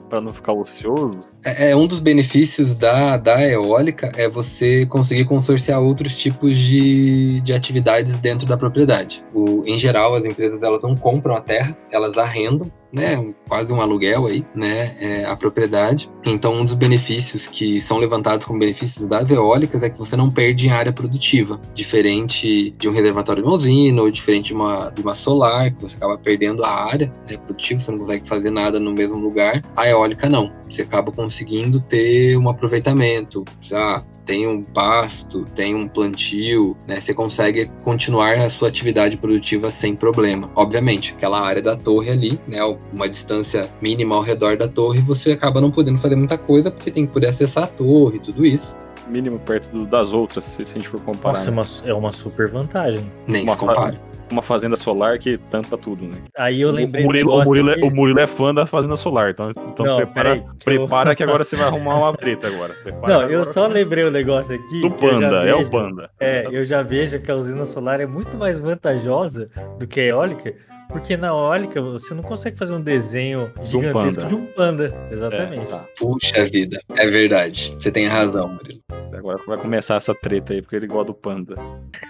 [0.08, 1.20] Pra não ficar ocioso.
[1.44, 7.40] É, é um dos benefícios da, da eólica é você conseguir consorciar outros tipos de,
[7.40, 9.24] de atividades dentro da propriedade.
[9.32, 13.72] O, em geral, as empresas elas não compram a terra, elas arrendam, né, um- quase
[13.72, 16.10] um aluguel aí, né, é, a propriedade.
[16.24, 20.30] Então, um dos benefícios que são levantados como benefícios das eólicas é que você não
[20.30, 24.90] perde em área produtiva, diferente de um reservatório de uma usina ou diferente de uma,
[24.90, 28.50] de uma solar, que você acaba perdendo a área né, produtiva, você não consegue fazer
[28.50, 29.62] nada no mesmo lugar.
[29.76, 35.88] A eólica não, você acaba conseguindo ter um aproveitamento, já tem um pasto, tem um
[35.88, 37.00] plantio, né?
[37.00, 40.50] Você consegue continuar a sua atividade produtiva sem problema.
[40.54, 42.58] Obviamente, aquela área da torre ali, né?
[42.92, 46.90] Uma distância mínima ao redor da torre, você acaba não podendo fazer muita coisa porque
[46.90, 48.76] tem que poder acessar a torre e tudo isso.
[49.08, 51.34] mínimo perto do- das outras, se a gente for comparar.
[51.34, 51.60] Nossa, é né?
[51.60, 53.10] uma, é uma super vantagem.
[53.26, 53.96] Nem Uma se compara.
[54.32, 56.14] Uma fazenda solar que tampa tudo, né?
[56.36, 57.82] Aí eu lembrei o, do Murilo, o, Murilo é, aqui.
[57.84, 61.14] o Murilo é fã da fazenda solar, então, então Não, prepara, peraí, que eu- prepara
[61.14, 62.72] que agora você vai arrumar uma treta agora.
[62.82, 64.80] Prepara Não, que eu agora- só lembrei o negócio aqui.
[64.80, 66.10] Do que eu Panda, é o vejo- Panda.
[66.18, 70.04] É, eu já vejo que a usina solar é muito mais vantajosa do que a
[70.04, 70.54] eólica,
[70.92, 74.26] porque na eólica você não consegue fazer um desenho gigantesco panda.
[74.26, 75.08] de um panda.
[75.10, 75.72] Exatamente.
[75.72, 75.86] É, tá.
[75.98, 77.74] Puxa vida, é verdade.
[77.78, 78.80] Você tem razão, Murilo.
[79.12, 81.54] Agora vai começar essa treta aí, porque ele gosta do Panda.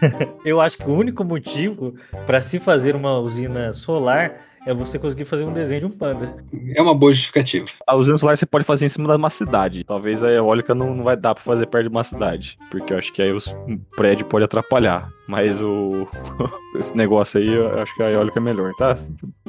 [0.45, 1.95] Eu acho que o único motivo
[2.27, 6.37] para se fazer uma usina solar é você conseguir fazer um desenho de um panda.
[6.77, 7.66] É uma boa justificativa.
[7.87, 9.85] A usina solar você pode fazer em cima de uma cidade.
[9.85, 12.59] Talvez a eólica não, não vai dar pra fazer perto de uma cidade.
[12.70, 15.09] Porque eu acho que aí os- um prédio pode atrapalhar.
[15.27, 16.07] Mas o.
[16.79, 18.96] esse negócio aí, eu acho que a eólica é melhor, tá?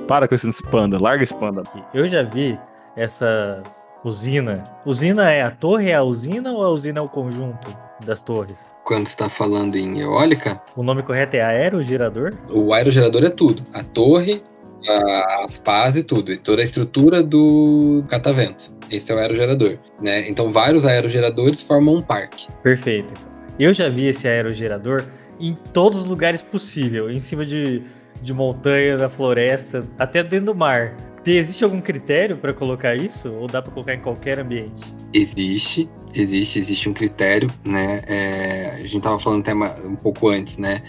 [0.07, 1.63] Para com esse panda, larga esse panda.
[1.93, 2.57] Eu já vi
[2.95, 3.61] essa
[4.03, 4.63] usina.
[4.85, 7.67] Usina é a torre, é a usina ou a usina é o conjunto
[8.05, 8.69] das torres?
[8.83, 12.33] Quando você está falando em eólica, O nome correto é aerogerador?
[12.49, 13.63] o aerogerador é tudo.
[13.73, 14.43] A torre,
[14.87, 16.31] as pás e tudo.
[16.31, 18.73] E toda a estrutura do catavento.
[18.89, 19.77] Esse é o aerogerador.
[20.01, 20.29] Né?
[20.29, 22.47] Então, vários aerogeradores formam um parque.
[22.61, 23.13] Perfeito.
[23.59, 25.03] Eu já vi esse aerogerador
[25.39, 27.83] em todos os lugares possível, em cima de,
[28.21, 30.95] de montanha, da floresta, até dentro do mar.
[31.23, 33.29] Tem, existe algum critério para colocar isso?
[33.29, 34.93] Ou dá para colocar em qualquer ambiente?
[35.13, 38.01] Existe, existe, existe um critério, né?
[38.07, 40.81] É, a gente estava falando até um pouco antes, né?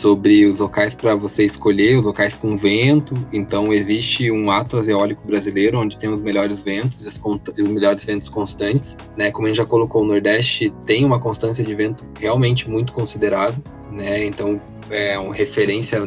[0.00, 3.14] Sobre os locais para você escolher, os locais com vento.
[3.30, 8.96] Então, existe um Atlas Eólico brasileiro, onde tem os melhores ventos, os, melhores ventos constantes.
[9.14, 9.30] Né?
[9.30, 13.62] Como a gente já colocou, o Nordeste tem uma constância de vento realmente muito considerável.
[13.92, 14.24] Né?
[14.24, 14.58] Então,
[14.88, 16.00] é uma referência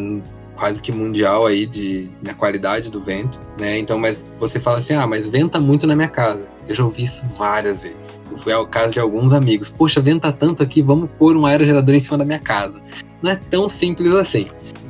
[0.55, 3.39] quase que mundial aí de, na qualidade do vento.
[3.59, 3.77] Né?
[3.77, 6.47] Então, mas você fala assim, ah, mas venta muito na minha casa.
[6.67, 8.19] Eu já ouvi isso várias vezes.
[8.37, 9.69] Foi ao caso de alguns amigos.
[9.69, 12.81] Poxa, venta tanto aqui, vamos pôr um aerogerador em cima da minha casa.
[13.23, 14.47] Não é tão simples assim.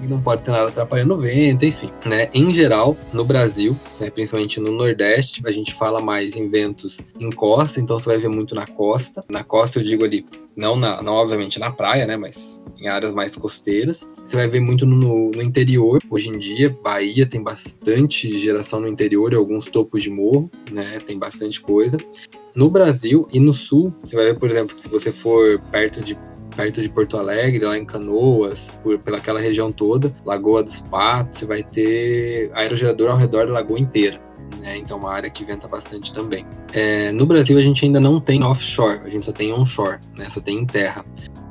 [0.09, 1.91] Não pode ter nada atrapalhando o vento, enfim.
[2.03, 2.31] Né?
[2.33, 7.31] Em geral, no Brasil, né, principalmente no Nordeste, a gente fala mais em ventos em
[7.31, 9.23] costa, então você vai ver muito na costa.
[9.29, 10.25] Na costa eu digo ali,
[10.57, 12.17] não, na, não obviamente na praia, né?
[12.17, 14.09] Mas em áreas mais costeiras.
[14.23, 16.01] Você vai ver muito no, no interior.
[16.09, 20.99] Hoje em dia, Bahia tem bastante geração no interior e alguns topos de morro, né?
[21.05, 21.97] Tem bastante coisa.
[22.55, 26.17] No Brasil e no sul, você vai ver, por exemplo, se você for perto de
[26.55, 31.45] perto de Porto Alegre, lá em Canoas, por pelaquela região toda, Lagoa dos Patos, você
[31.45, 34.21] vai ter aerogerador ao redor da lagoa inteira.
[34.59, 34.77] Né?
[34.77, 36.45] Então, uma área que venta bastante também.
[36.71, 40.29] É, no Brasil, a gente ainda não tem offshore, a gente só tem onshore, né?
[40.29, 41.03] só tem em terra.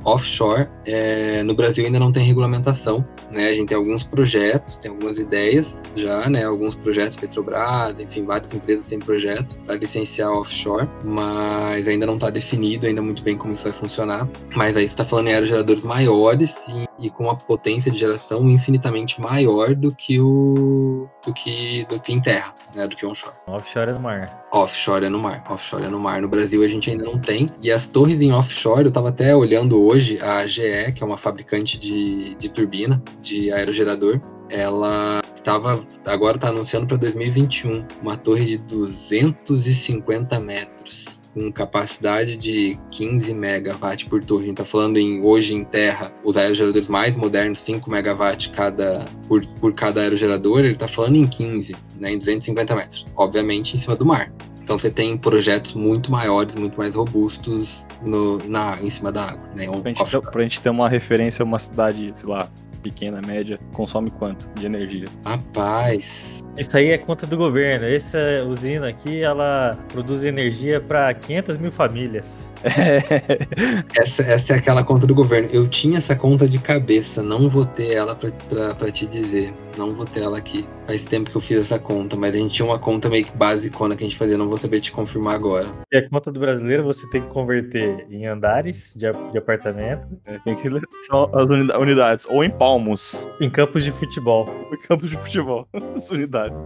[0.05, 3.49] Offshore, é, no Brasil ainda não tem regulamentação, né?
[3.49, 6.45] A gente tem alguns projetos, tem algumas ideias já, né?
[6.45, 12.31] Alguns projetos Petrobras, enfim, várias empresas têm projeto para licenciar offshore, mas ainda não está
[12.31, 14.29] definido ainda muito bem como isso vai funcionar.
[14.55, 18.49] Mas aí você está falando em aerogeradores maiores e, e com uma potência de geração
[18.49, 22.87] infinitamente maior do que o do que do que em terra, né?
[22.87, 23.35] Do que onshore.
[23.47, 24.47] Offshore é do mar.
[24.53, 25.45] Offshore é no mar.
[25.51, 26.21] Offshore é no mar.
[26.23, 27.49] No Brasil a gente ainda não tem.
[27.63, 31.19] E as torres em offshore, eu tava até olhando hoje, a GE, que é uma
[31.19, 38.47] fabricante de, de turbina, de aerogerador, ela estava agora está anunciando para 2021 uma torre
[38.47, 44.45] de 250 metros com capacidade de 15 megawatt por torre.
[44.45, 49.07] A gente tá falando em hoje em terra, os aerogeradores mais modernos, 5 megawatt cada,
[49.27, 53.07] por, por cada aerogerador, ele tá falando em 15, né, em 250 metros.
[53.17, 54.33] Obviamente em cima do mar.
[54.63, 59.51] Então você tem projetos muito maiores, muito mais robustos no, na, em cima da água.
[59.57, 59.67] Né?
[59.67, 60.31] Pra gente, ter, offshore.
[60.31, 62.49] pra gente ter uma referência, uma cidade, sei lá,
[62.83, 65.07] pequena, média, consome quanto de energia?
[65.25, 67.87] Rapaz, Isso aí é conta do governo.
[67.87, 72.51] Essa usina aqui, ela produz energia para 500 mil famílias.
[73.99, 75.49] essa, essa é aquela conta do governo.
[75.53, 79.53] Eu tinha essa conta de cabeça, não vou ter ela pra te dizer.
[79.77, 80.67] Não vou ter ela aqui.
[80.87, 83.35] Faz tempo que eu fiz essa conta, mas a gente tinha uma conta meio que
[83.35, 85.69] basicona que a gente fazia, não vou saber te confirmar agora.
[85.91, 90.39] E a conta do brasileiro você tem que converter em andares de, de apartamento, É,
[90.45, 90.69] tem que
[91.07, 94.47] são as unida- unidades, ou em palmos, em campos de futebol.
[94.71, 96.59] no campo de futebol, as unidades.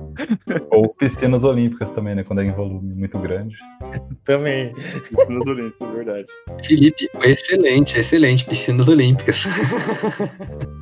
[0.70, 2.22] Ou piscinas olímpicas também, né?
[2.22, 3.56] Quando é em volume muito grande.
[4.24, 4.72] Também.
[4.74, 6.26] Piscinas olímpicas, verdade.
[6.64, 8.44] Felipe, excelente, excelente.
[8.44, 9.44] Piscinas olímpicas.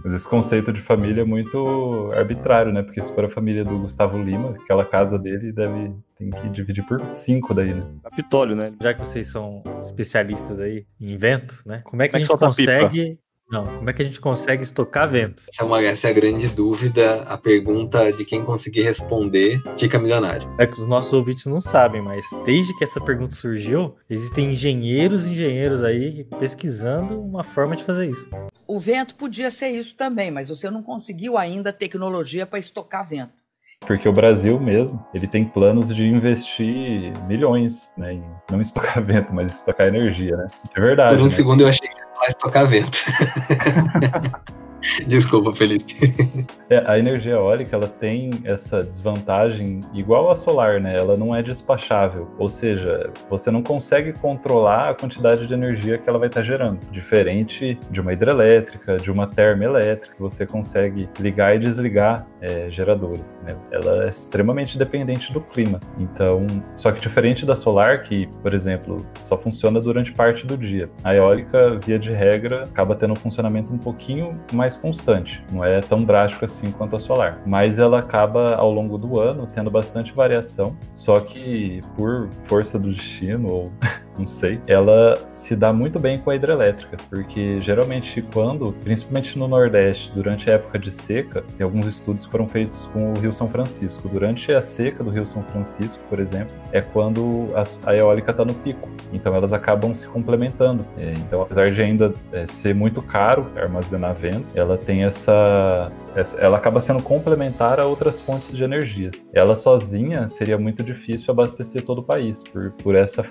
[0.04, 2.82] Mas esse conceito de família é muito arbitrário, né?
[2.82, 6.84] Porque se for a família do Gustavo Lima, aquela casa dele deve tem que dividir
[6.86, 7.82] por cinco daí, né?
[8.04, 8.72] Capitólio, né?
[8.80, 11.80] Já que vocês são especialistas aí em vento, né?
[11.84, 13.23] Como é que Como é a gente a pipa?
[13.50, 15.44] Não, como é que a gente consegue estocar vento?
[15.52, 17.22] Essa é, uma, essa é a grande dúvida.
[17.24, 20.52] A pergunta de quem conseguir responder fica milionário.
[20.58, 25.26] É que os nossos ouvintes não sabem, mas desde que essa pergunta surgiu, existem engenheiros
[25.26, 28.26] e engenheiros aí pesquisando uma forma de fazer isso.
[28.66, 33.44] O vento podia ser isso também, mas você não conseguiu ainda tecnologia para estocar vento.
[33.86, 39.34] Porque o Brasil mesmo, ele tem planos de investir milhões, né, em não estocar vento,
[39.34, 40.46] mas estocar energia, né?
[40.74, 41.16] É verdade.
[41.16, 41.30] Por um né?
[41.30, 42.98] segundo eu achei que ia falar estocar vento.
[45.06, 45.94] Desculpa, Felipe.
[46.70, 50.96] É, a energia eólica ela tem essa desvantagem igual a solar, né?
[50.96, 56.08] Ela não é despachável, ou seja, você não consegue controlar a quantidade de energia que
[56.08, 56.80] ela vai estar gerando.
[56.90, 63.42] Diferente de uma hidrelétrica, de uma termoelétrica, você consegue ligar e desligar é, geradores.
[63.44, 63.54] Né?
[63.70, 65.78] Ela é extremamente dependente do clima.
[66.00, 70.88] Então, só que diferente da solar, que, por exemplo, só funciona durante parte do dia,
[71.04, 75.44] a eólica, via de regra, acaba tendo um funcionamento um pouquinho mais constante.
[75.52, 77.40] Não é tão drástico assim quanto a solar.
[77.46, 80.76] Mas ela acaba, ao longo do ano, tendo bastante variação.
[80.94, 83.72] Só que, por força do destino, ou
[84.18, 89.48] não sei, ela se dá muito bem com a hidrelétrica, porque geralmente quando, principalmente no
[89.48, 94.08] Nordeste, durante a época de seca, alguns estudos foram feitos com o Rio São Francisco.
[94.08, 98.44] Durante a seca do Rio São Francisco, por exemplo, é quando a, a eólica está
[98.44, 98.90] no pico.
[99.12, 100.84] Então elas acabam se complementando.
[100.98, 106.40] É, então, apesar de ainda é, ser muito caro armazenar vento, ela tem essa, essa,
[106.40, 109.30] ela acaba sendo complementar a outras fontes de energias.
[109.32, 113.22] Ela sozinha seria muito difícil abastecer todo o país por, por essa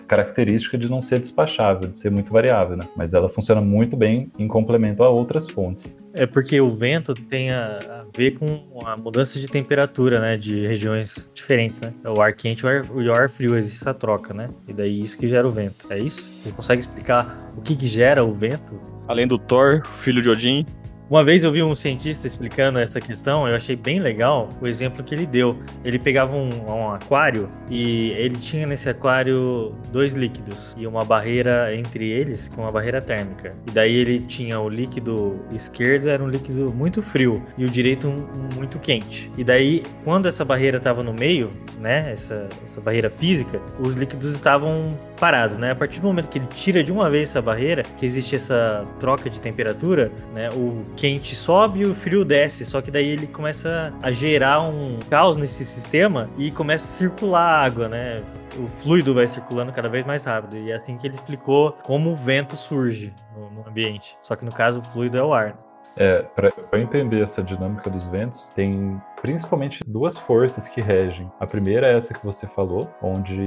[0.74, 2.88] característica de não ser despachável, de ser muito variável, né?
[2.96, 5.92] Mas ela funciona muito bem em complemento a outras fontes.
[6.14, 10.38] É porque o vento tem a, a ver com a mudança de temperatura, né?
[10.38, 11.94] De regiões diferentes, né?
[12.06, 14.50] O ar quente e o ar, o ar frio, existe essa troca, né?
[14.68, 15.92] E daí isso que gera o vento.
[15.92, 16.22] É isso?
[16.22, 18.80] Você consegue explicar o que, que gera o vento?
[19.08, 20.66] Além do Thor, filho de Odin,
[21.14, 25.04] Uma vez eu vi um cientista explicando essa questão, eu achei bem legal o exemplo
[25.04, 25.60] que ele deu.
[25.86, 31.72] Ele pegava um, um aquário e ele tinha nesse aquário dois líquidos e uma barreira
[31.76, 33.54] entre eles, com uma barreira térmica.
[33.68, 38.08] E daí ele tinha o líquido esquerdo era um líquido muito frio e o direito
[38.08, 39.32] um, muito quente.
[39.38, 44.34] E daí quando essa barreira estava no meio, né, essa, essa barreira física, os líquidos
[44.34, 45.70] estavam parados, né?
[45.70, 48.82] A partir do momento que ele tira de uma vez essa barreira, que existe essa
[49.00, 53.28] troca de temperatura, né, o quente sobe e o frio desce, só que daí ele
[53.28, 58.24] começa a gerar um caos nesse sistema e começa a circular a água, né?
[58.58, 60.56] O fluido vai circulando cada vez mais rápido.
[60.56, 64.16] E é assim que ele explicou como o vento surge no, no ambiente.
[64.22, 65.60] Só que no caso o fluido é o ar.
[65.98, 71.30] É, para entender essa dinâmica dos ventos, tem principalmente duas forças que regem.
[71.38, 73.46] A primeira é essa que você falou, onde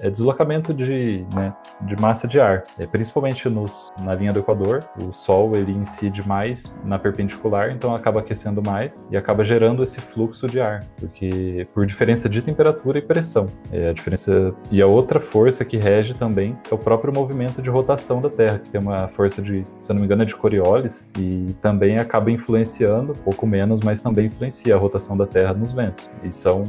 [0.00, 4.84] é deslocamento de, né, de massa de ar, é, principalmente nos, na linha do Equador.
[5.00, 10.00] O Sol ele incide mais na perpendicular, então acaba aquecendo mais e acaba gerando esse
[10.00, 13.48] fluxo de ar, porque por diferença de temperatura e pressão.
[13.72, 17.70] É a diferença e a outra força que rege também é o próprio movimento de
[17.70, 21.10] rotação da Terra, que tem uma força de, se não me engano, é de Coriolis
[21.18, 26.10] e também acaba influenciando, pouco menos, mas também influencia a rotação da Terra nos ventos.
[26.22, 26.62] E são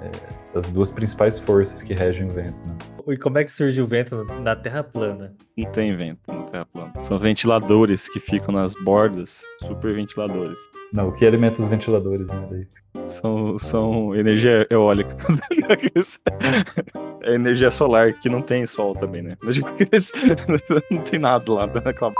[0.00, 0.10] é,
[0.58, 2.68] as duas principais forças que regem o vento.
[2.68, 2.76] Né?
[3.08, 5.34] E como é que surge o vento na Terra plana?
[5.56, 6.92] Não tem vento na Terra plana.
[7.02, 10.58] São ventiladores que ficam nas bordas, super ventiladores.
[10.92, 12.66] Não, o que alimenta os ventiladores, né?
[13.06, 15.16] São, são energia eólica.
[17.22, 19.36] é energia solar, que não tem sol também, né?
[20.90, 22.12] Não tem nada lá naquela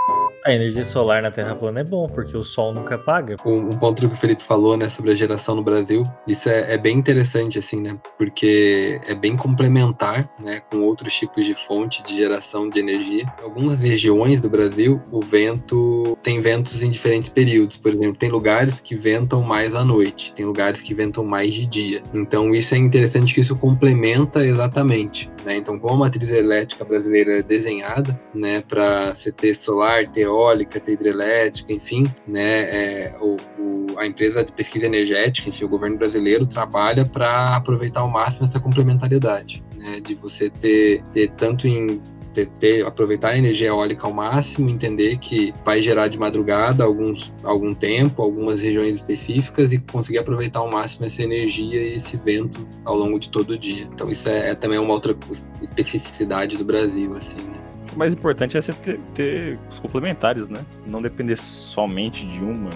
[0.45, 3.37] A energia solar na Terra plana é bom, porque o Sol nunca apaga.
[3.45, 6.75] Um, um ponto que o Felipe falou, né, sobre a geração no Brasil, isso é,
[6.75, 12.03] é, bem interessante, assim, né, porque é bem complementar, né, com outros tipos de fonte
[12.03, 13.31] de geração de energia.
[13.41, 17.77] Em algumas regiões do Brasil, o vento tem ventos em diferentes períodos.
[17.77, 21.67] Por exemplo, tem lugares que ventam mais à noite, tem lugares que ventam mais de
[21.67, 22.03] dia.
[22.15, 25.57] Então, isso é interessante que isso complementa exatamente, né.
[25.57, 30.93] Então, como a matriz elétrica brasileira é desenhada, né, para ter solar, ter eólica, ter
[30.93, 36.47] hidrelétrica, enfim, né, é, o, o, a empresa de pesquisa energética, enfim, o governo brasileiro
[36.47, 42.01] trabalha para aproveitar ao máximo essa complementariedade, né, de você ter, ter tanto em
[42.33, 47.33] ter, ter, aproveitar a energia eólica ao máximo, entender que vai gerar de madrugada alguns,
[47.43, 52.67] algum tempo, algumas regiões específicas e conseguir aproveitar ao máximo essa energia e esse vento
[52.85, 53.83] ao longo de todo o dia.
[53.93, 55.17] Então isso é, é também uma outra
[55.61, 57.68] especificidade do Brasil, assim, né?
[57.95, 60.61] O mais importante é você ter, ter os complementares, né?
[60.89, 62.71] Não depender somente de uma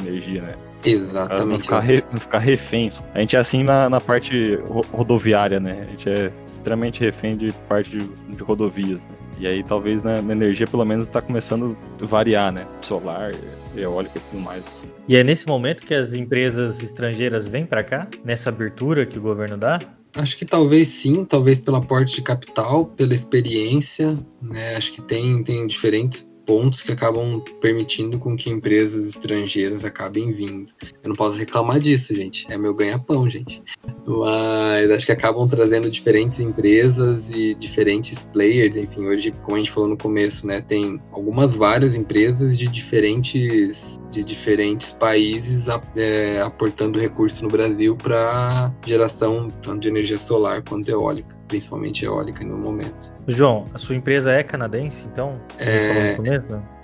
[0.00, 0.54] energia, né?
[0.84, 1.46] Exatamente.
[1.46, 2.90] Não ficar, re, não ficar refém.
[3.14, 4.58] A gente é assim na, na parte
[4.92, 5.80] rodoviária, né?
[5.80, 9.00] A gente é extremamente refém de parte de, de rodovias.
[9.00, 9.14] Né?
[9.38, 12.64] E aí talvez né, na energia pelo menos está começando a variar, né?
[12.80, 13.32] Solar,
[13.76, 14.64] eólica e tudo mais.
[15.08, 19.22] E é nesse momento que as empresas estrangeiras vêm para cá, nessa abertura que o
[19.22, 19.80] governo dá?
[20.16, 24.74] Acho que talvez sim, talvez pelo aporte de capital, pela experiência, né?
[24.74, 30.72] Acho que tem, tem diferentes pontos que acabam permitindo com que empresas estrangeiras acabem vindo.
[31.02, 32.50] Eu não posso reclamar disso, gente.
[32.50, 33.62] É meu ganha-pão, gente.
[34.06, 38.76] Mas acho que acabam trazendo diferentes empresas e diferentes players.
[38.76, 43.98] Enfim, hoje, como a gente falou no começo, né, tem algumas várias empresas de diferentes
[44.10, 45.66] de diferentes países
[45.96, 52.44] é, aportando recursos no Brasil para geração tanto de energia solar quanto eólica principalmente eólica
[52.44, 53.12] no momento.
[53.26, 55.40] João, a sua empresa é canadense, então?
[55.58, 56.16] É...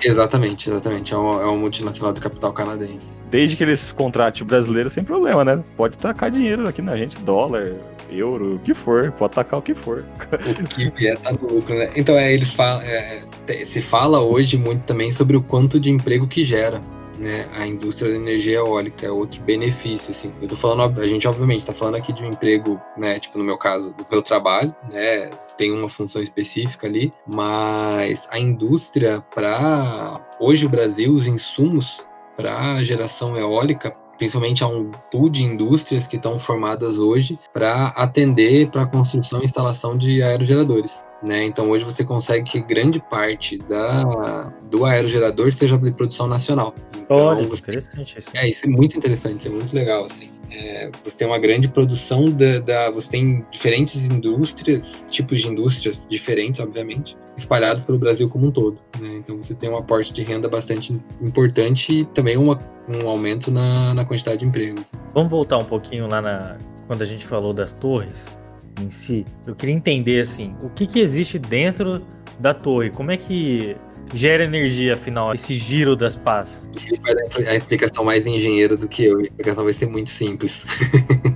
[0.03, 1.15] Exatamente, exatamente.
[1.15, 3.23] É uma, é uma multinacional de capital canadense.
[3.31, 5.63] Desde que eles contratem o brasileiro, sem problema, né?
[5.77, 7.75] Pode tacar dinheiro aqui na gente, dólar,
[8.11, 10.05] euro, o que for, pode tacar o que for.
[10.33, 11.91] O que vier tá no lucro, né?
[11.95, 13.21] Então, é, eles falam, é,
[13.65, 16.81] se fala hoje muito também sobre o quanto de emprego que gera
[17.23, 20.35] né, a indústria da energia eólica, é outro benefício, assim.
[20.43, 23.45] Eu tô falando, a gente obviamente está falando aqui de um emprego, né, tipo no
[23.45, 30.20] meu caso, do meu trabalho, né, tem uma função específica ali, mas a indústria para
[30.41, 32.05] hoje o Brasil, os insumos
[32.37, 38.70] para geração eólica principalmente a um pool de indústrias que estão formadas hoje para atender
[38.70, 41.03] para a construção e instalação de aerogeradores.
[41.23, 41.45] Né?
[41.45, 46.75] Então hoje você consegue que grande parte da, do aerogerador seja de produção nacional.
[46.97, 48.31] Então, Olha, você, interessante isso.
[48.35, 50.31] É, isso é muito interessante, isso é muito legal, assim.
[50.51, 56.07] É, você tem uma grande produção da, da, Você tem diferentes indústrias, tipos de indústrias
[56.09, 58.79] diferentes, obviamente, espalhados pelo Brasil como um todo.
[59.01, 59.16] Né?
[59.16, 62.59] Então você tem um aporte de renda bastante importante e também uma,
[62.89, 64.91] um aumento na, na quantidade de empregos.
[65.14, 68.37] Vamos voltar um pouquinho lá na quando a gente falou das torres
[68.81, 69.25] em si.
[69.47, 72.05] Eu queria entender assim, o que, que existe dentro
[72.39, 72.91] da torre?
[72.91, 73.77] Como é que
[74.14, 76.68] gera energia, afinal, esse giro das pás?
[76.87, 79.18] Ele vai dar a explicação mais engenheiro do que eu.
[79.18, 80.64] A explicação vai ser muito simples.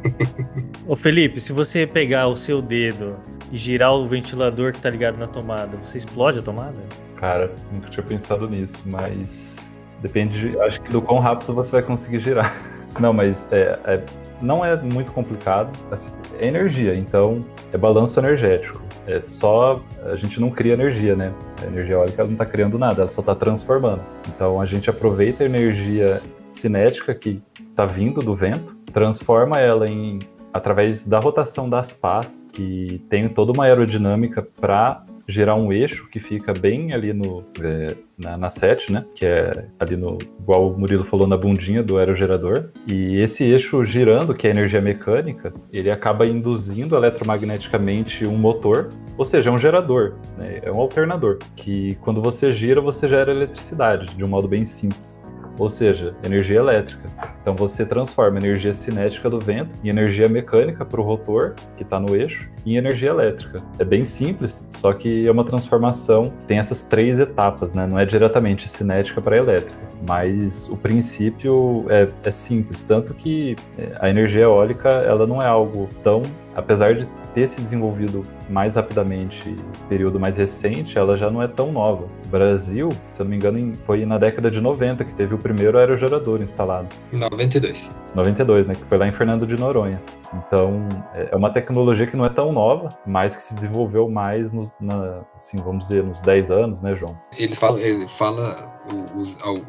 [0.86, 3.16] Ô Felipe, se você pegar o seu dedo
[3.50, 6.80] e girar o ventilador que tá ligado na tomada, você explode a tomada?
[7.16, 11.82] Cara, nunca tinha pensado nisso, mas depende, de, acho que do quão rápido você vai
[11.82, 12.54] conseguir girar.
[13.00, 14.02] Não, mas é, é,
[14.40, 15.70] não é muito complicado.
[15.90, 17.40] Assim, é energia, então
[17.72, 18.82] é balanço energético.
[19.06, 21.32] É só a gente não cria energia, né?
[21.62, 24.02] A energia eólica não está criando nada, ela só está transformando.
[24.28, 26.20] Então a gente aproveita a energia
[26.50, 30.20] cinética que está vindo do vento, transforma ela em
[30.52, 36.20] através da rotação das pás, que tem toda uma aerodinâmica para gerar um eixo que
[36.20, 39.04] fica bem ali no, é, na, na sete, né?
[39.14, 42.70] Que é ali no, igual o Murilo falou, na bundinha do aerogerador.
[42.86, 49.24] E esse eixo girando, que é energia mecânica, ele acaba induzindo eletromagneticamente um motor, ou
[49.24, 50.60] seja, é um gerador, né?
[50.62, 55.20] é um alternador, que quando você gira, você gera eletricidade, de um modo bem simples
[55.58, 57.08] ou seja, energia elétrica.
[57.42, 61.98] Então você transforma energia cinética do vento em energia mecânica para o rotor, que está
[61.98, 63.62] no eixo, em energia elétrica.
[63.78, 67.86] É bem simples, só que é uma transformação, tem essas três etapas, né?
[67.86, 69.76] não é diretamente cinética para elétrica,
[70.06, 75.46] mas o princípio é, é simples, tanto que é, a energia eólica ela não é
[75.46, 76.22] algo tão,
[76.54, 77.06] apesar de
[77.36, 79.54] ter se desenvolvido mais rapidamente,
[79.90, 82.06] período mais recente, ela já não é tão nova.
[82.24, 85.38] O Brasil, se eu não me engano, foi na década de 90 que teve o
[85.38, 86.88] primeiro aerogerador instalado.
[87.12, 87.94] 92.
[88.14, 88.74] 92, né?
[88.74, 90.02] Que foi lá em Fernando de Noronha.
[90.32, 94.50] Então, é, é uma tecnologia que não é tão nova, mas que se desenvolveu mais,
[94.50, 97.18] no, na, assim, vamos dizer, nos 10 anos, né, João?
[97.36, 98.75] Ele fala, ele fala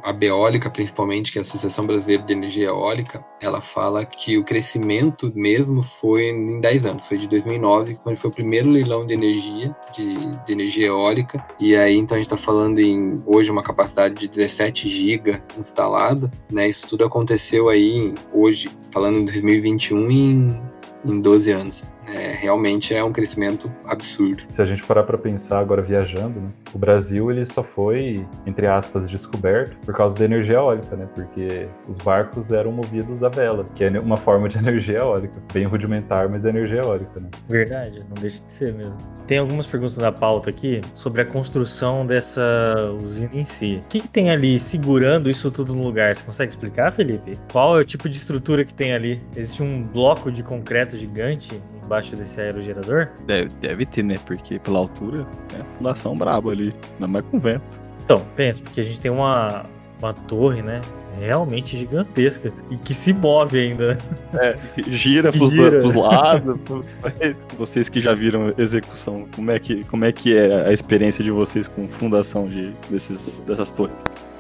[0.04, 4.44] a Beólica, principalmente, que é a Associação Brasileira de Energia Eólica, ela fala que o
[4.44, 9.14] crescimento mesmo foi em 10 anos, foi de 2009, quando foi o primeiro leilão de
[9.14, 13.64] energia, de, de energia eólica, e aí então a gente está falando em hoje uma
[13.64, 16.68] capacidade de 17 GB instalada, né?
[16.68, 20.62] Isso tudo aconteceu aí hoje, falando em 2021, em,
[21.06, 24.44] em 12 anos é, realmente é um crescimento absurdo.
[24.50, 28.68] Se a gente parar para pensar agora viajando, né, o Brasil ele só foi, entre
[28.68, 31.08] aspas, descoberto por causa da energia eólica, né?
[31.14, 35.66] Porque os barcos eram movidos a vela, que é uma forma de energia eólica, bem
[35.66, 37.30] rudimentar, mas é energia eólica, né?
[37.48, 38.98] Verdade, não deixa de ser mesmo.
[39.26, 43.82] Tem algumas perguntas na pauta aqui sobre a construção dessa usina em si.
[43.84, 46.16] O que, que tem ali segurando isso tudo no lugar?
[46.16, 47.38] Você consegue explicar, Felipe?
[47.52, 49.22] Qual é o tipo de estrutura que tem ali?
[49.36, 53.10] Existe um bloco de concreto gigante embaixo desse aerogerador?
[53.26, 54.18] Deve, deve ter, né?
[54.26, 55.26] Porque pela altura
[55.58, 57.80] é fundação braba ali, ainda mais com vento.
[58.04, 59.66] Então, pensa, porque a gente tem uma,
[60.02, 60.82] uma torre, né?
[61.20, 63.98] realmente gigantesca e que se move ainda.
[64.34, 64.56] É,
[64.88, 65.80] gira pros, gira.
[65.80, 66.58] pros lados.
[67.58, 71.32] vocês que já viram execução, como é que, como é, que é a experiência de
[71.32, 73.96] vocês com fundação de, desses, dessas torres?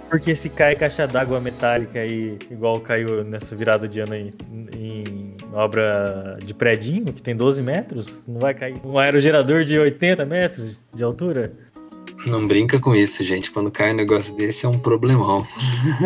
[0.10, 4.34] Porque se cai caixa d'água metálica aí, igual caiu nessa virada de ano aí,
[4.72, 10.26] em obra de predinho, que tem 12 metros, não vai cair um aerogerador de 80
[10.26, 11.52] metros de altura?
[12.28, 13.50] Não brinca com isso, gente.
[13.52, 15.46] Quando cai um negócio desse é um problemão.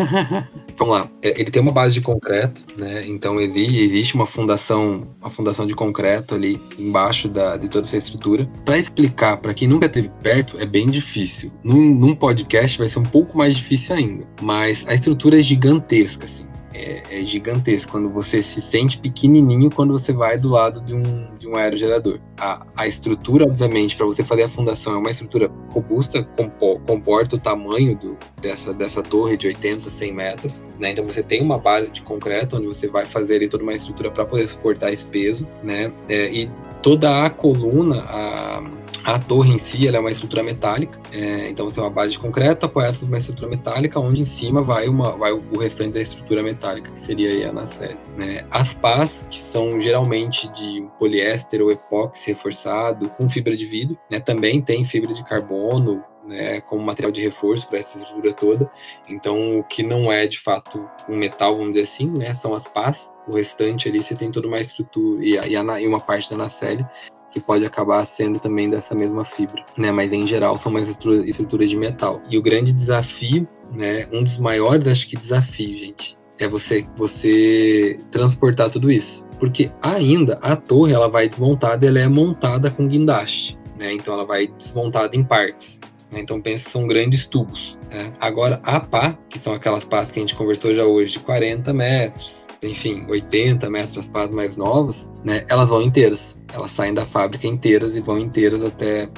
[0.76, 1.10] Vamos lá.
[1.22, 3.06] É, Ele tem uma base de concreto, né?
[3.06, 7.96] Então exi- existe uma fundação, uma fundação de concreto ali embaixo da, de toda essa
[7.96, 8.48] estrutura.
[8.64, 11.52] Para explicar para quem nunca esteve perto é bem difícil.
[11.62, 14.24] Num, num podcast vai ser um pouco mais difícil ainda.
[14.40, 16.46] Mas a estrutura é gigantesca, assim.
[16.74, 21.34] É, é gigantesco quando você se sente pequenininho quando você vai do lado de um,
[21.38, 22.18] de um aerogerador.
[22.38, 27.36] A, a estrutura, obviamente, para você fazer a fundação é uma estrutura robusta, compo- comporta
[27.36, 30.62] o tamanho do, dessa, dessa torre de 80, 100 metros.
[30.78, 30.92] Né?
[30.92, 34.10] Então você tem uma base de concreto onde você vai fazer ali toda uma estrutura
[34.10, 35.46] para poder suportar esse peso.
[35.62, 35.92] Né?
[36.08, 36.50] É, e
[36.82, 38.62] toda a coluna, a,
[39.04, 40.98] a torre em si, é uma estrutura metálica.
[41.12, 44.24] É, então você tem uma base de concreto apoiada sobre uma estrutura metálica, onde em
[44.24, 47.98] cima vai, uma, vai o restante da estrutura metálica, que seria a nacelle.
[48.16, 48.46] Né?
[48.50, 54.20] As pás, que são geralmente de poliéster ou epóxi reforçado com fibra de vidro, né?
[54.20, 58.70] também tem fibra de carbono, né, como material de reforço para essa estrutura toda.
[59.08, 62.66] Então, o que não é de fato um metal, vamos dizer assim, né, são as
[62.66, 63.12] pás.
[63.26, 66.30] O restante ali você tem toda uma estrutura e, a- e, a e uma parte
[66.30, 66.86] da nacelle
[67.32, 69.90] que pode acabar sendo também dessa mesma fibra, né?
[69.90, 72.20] Mas em geral são mais estruturas estrutura de metal.
[72.30, 74.06] E o grande desafio, né?
[74.12, 80.38] Um dos maiores, acho que desafio, gente, é você você transportar tudo isso, porque ainda
[80.42, 83.92] a torre ela vai desmontada, ela é montada com guindaste, né?
[83.92, 85.80] Então ela vai desmontada em partes.
[86.10, 86.20] né?
[86.20, 87.78] Então pensa que são grandes tubos.
[87.90, 88.12] né?
[88.20, 91.72] Agora a pá, que são aquelas pás que a gente conversou já hoje de 40
[91.72, 95.44] metros, enfim, 80 metros as pás mais novas, né?
[95.48, 96.38] Elas vão inteiras.
[96.52, 99.08] Elas saem da fábrica inteiras e vão inteiras até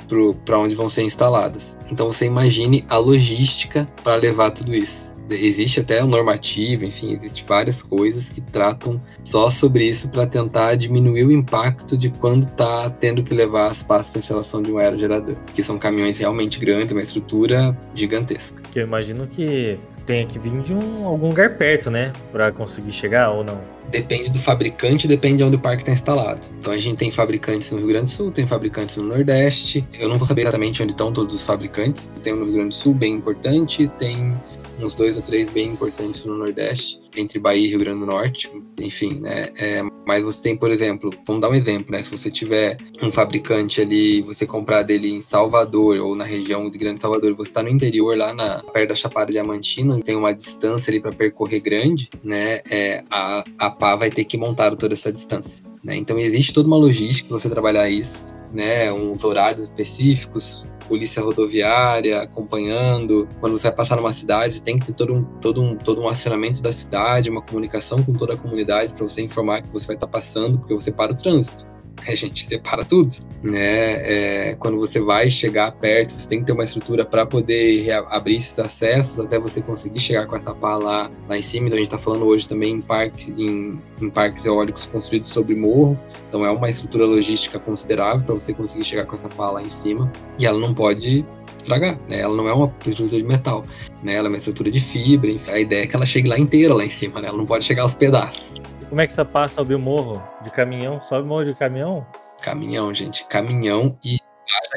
[0.45, 1.77] para onde vão ser instaladas.
[1.91, 5.15] Então você imagine a logística para levar tudo isso.
[5.31, 10.75] Existe até o normativo, enfim, existe várias coisas que tratam só sobre isso para tentar
[10.75, 14.77] diminuir o impacto de quando tá tendo que levar as pás para instalação de um
[14.77, 18.63] aerogerador, que são caminhões realmente grandes, uma estrutura gigantesca.
[18.75, 22.13] Eu imagino que tenha que vir de um, algum lugar perto, né?
[22.31, 23.61] Pra conseguir chegar ou não.
[23.89, 26.41] Depende do fabricante, depende de onde o parque está instalado.
[26.59, 29.87] Então a gente tem fabricantes no Rio Grande do Sul, tem fabricantes no Nordeste.
[29.93, 32.11] Eu não vou saber exatamente onde estão todos os fabricantes.
[32.23, 34.35] Tem um no Rio Grande do Sul bem importante, tem
[34.81, 38.51] uns dois ou três bem importantes no Nordeste, entre Bahia e Rio Grande do Norte,
[38.79, 39.49] enfim, né?
[39.59, 42.03] É, mas você tem, por exemplo, vamos dar um exemplo, né?
[42.03, 46.79] Se você tiver um fabricante ali, você comprar dele em Salvador ou na região de
[46.79, 50.91] Grande Salvador, você está no interior, lá na, perto da Chapada Diamantina, tem uma distância
[50.91, 52.61] ali para percorrer grande, né?
[52.71, 55.97] É, a, a pá vai ter que montar toda essa distância, né?
[55.97, 58.93] Então existe toda uma logística para você trabalhar isso, né?
[58.93, 63.29] Uns horários específicos, polícia rodoviária acompanhando.
[63.41, 66.09] Quando você vai passar numa cidade, tem que ter todo um, todo um, todo um
[66.09, 69.97] acionamento da cidade, uma comunicação com toda a comunidade para você informar que você vai
[69.97, 71.67] estar passando, porque você para o trânsito.
[72.07, 74.51] É, gente, você para tudo, né?
[74.51, 78.37] É, quando você vai chegar perto, você tem que ter uma estrutura para poder abrir
[78.37, 81.67] esses acessos até você conseguir chegar com essa pá lá, lá em cima.
[81.67, 85.55] Então a gente está falando hoje também em parques, em, em parques eólicos construídos sobre
[85.55, 85.97] morro.
[86.29, 89.69] Então é uma estrutura logística considerável para você conseguir chegar com essa pá lá em
[89.71, 90.11] cima.
[90.39, 91.25] E ela não pode
[91.57, 92.21] estragar, né?
[92.21, 93.65] Ela não é uma estrutura de metal,
[94.03, 94.15] né?
[94.15, 95.31] Ela é uma estrutura de fibra.
[95.31, 97.29] Enfim, a ideia é que ela chegue lá inteira lá em cima, né?
[97.29, 98.61] Ela não pode chegar aos pedaços.
[98.95, 100.23] Como é que essa pá sobe o morro?
[100.41, 101.03] De caminhão?
[101.03, 102.07] Sobe o morro de caminhão?
[102.41, 103.25] Caminhão, gente.
[103.25, 104.21] Caminhão e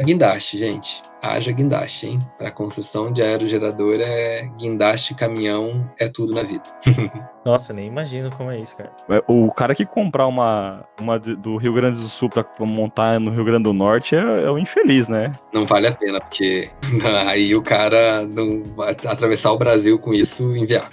[0.04, 1.04] guindaste, gente.
[1.22, 2.22] Haja guindaste, hein?
[2.38, 6.64] Para construção de aerogerador é guindaste, caminhão, é tudo na vida.
[7.46, 8.92] Nossa, nem imagino como é isso, cara.
[9.10, 13.32] É, O cara que comprar uma, uma do Rio Grande do Sul pra montar no
[13.32, 15.32] Rio Grande do Norte é, é o infeliz, né?
[15.54, 16.70] Não vale a pena, porque
[17.26, 20.90] aí o cara não vai atravessar o Brasil com isso inviável.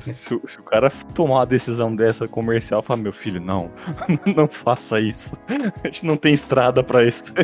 [0.00, 3.70] se, o- se o cara tomar uma decisão dessa comercial, fala, meu filho, não,
[4.34, 5.36] não faça isso.
[5.84, 7.34] A gente não tem estrada pra isso.
[7.36, 7.42] A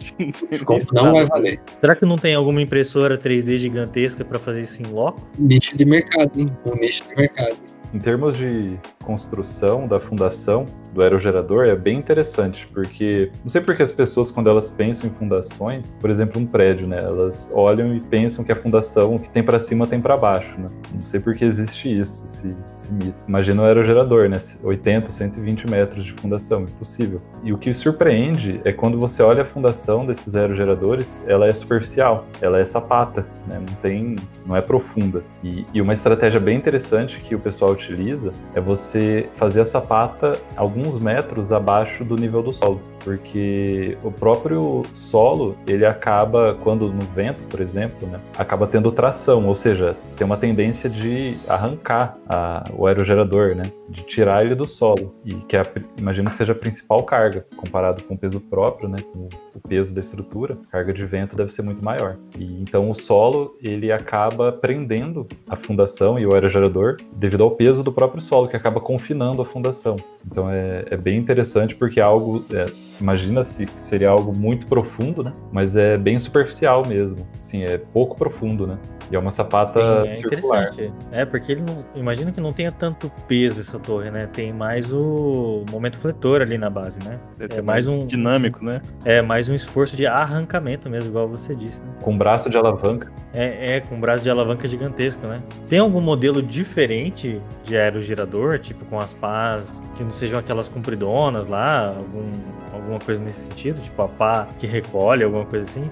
[0.00, 1.60] gente não tem não vai valer.
[1.80, 5.28] Será que não tem alguma impressora 3D gigantesca pra fazer isso em loco?
[5.38, 6.50] Nicho de mercado, hein?
[6.64, 7.56] Um nicho de mercado.
[7.92, 13.82] Em termos de construção da fundação do aerogerador, é bem interessante, porque não sei porque
[13.82, 18.00] as pessoas, quando elas pensam em fundações, por exemplo, um prédio, né, elas olham e
[18.00, 20.66] pensam que a fundação, o que tem para cima tem para baixo, né?
[20.92, 23.14] Não sei porque existe isso, esse, esse mito.
[23.28, 27.20] Imagina o aerogerador, né, 80, 120 metros de fundação, impossível.
[27.44, 32.26] E o que surpreende é quando você olha a fundação desses aerogeradores, ela é superficial,
[32.40, 34.16] ela é sapata, né, não tem,
[34.46, 35.22] não é profunda.
[35.44, 40.38] E, e uma estratégia bem interessante que o pessoal utiliza é você fazer a sapata
[40.56, 47.02] alguns metros abaixo do nível do solo, porque o próprio solo ele acaba quando no
[47.14, 52.68] vento, por exemplo, né, acaba tendo tração, ou seja, tem uma tendência de arrancar a,
[52.76, 55.14] o aerogerador, né, de tirar ele do solo.
[55.24, 55.64] E que é,
[55.96, 59.94] imagino que seja a principal carga comparado com o peso próprio, né, com o peso
[59.94, 62.16] da estrutura, a carga de vento deve ser muito maior.
[62.36, 67.65] E então o solo ele acaba prendendo a fundação e o aerogerador devido ao peso
[67.74, 69.96] do próprio solo que acaba confinando a fundação.
[70.26, 75.22] Então é, é bem interessante porque é algo é, imagina-se que seria algo muito profundo,
[75.22, 75.32] né?
[75.52, 77.26] Mas é bem superficial mesmo.
[77.40, 78.78] Sim, é pouco profundo, né?
[79.10, 80.64] E é uma sapata é circular.
[80.64, 80.92] interessante.
[81.12, 81.84] É, porque ele não.
[81.94, 84.26] Imagina que não tenha tanto peso essa torre, né?
[84.26, 87.18] Tem mais o momento fletor ali na base, né?
[87.38, 88.06] É mais um.
[88.06, 88.82] dinâmico, né?
[89.04, 91.88] É mais um esforço de arrancamento mesmo, igual você disse, né?
[92.02, 93.12] Com braço de alavanca.
[93.32, 95.42] É, é, com um braço de alavanca gigantesco, né?
[95.68, 101.46] Tem algum modelo diferente de aerogerador, tipo com as pás que não sejam aquelas compridonas
[101.48, 101.88] lá?
[101.96, 102.30] Algum,
[102.72, 103.80] alguma coisa nesse sentido?
[103.80, 105.90] Tipo a pá que recolhe, alguma coisa assim?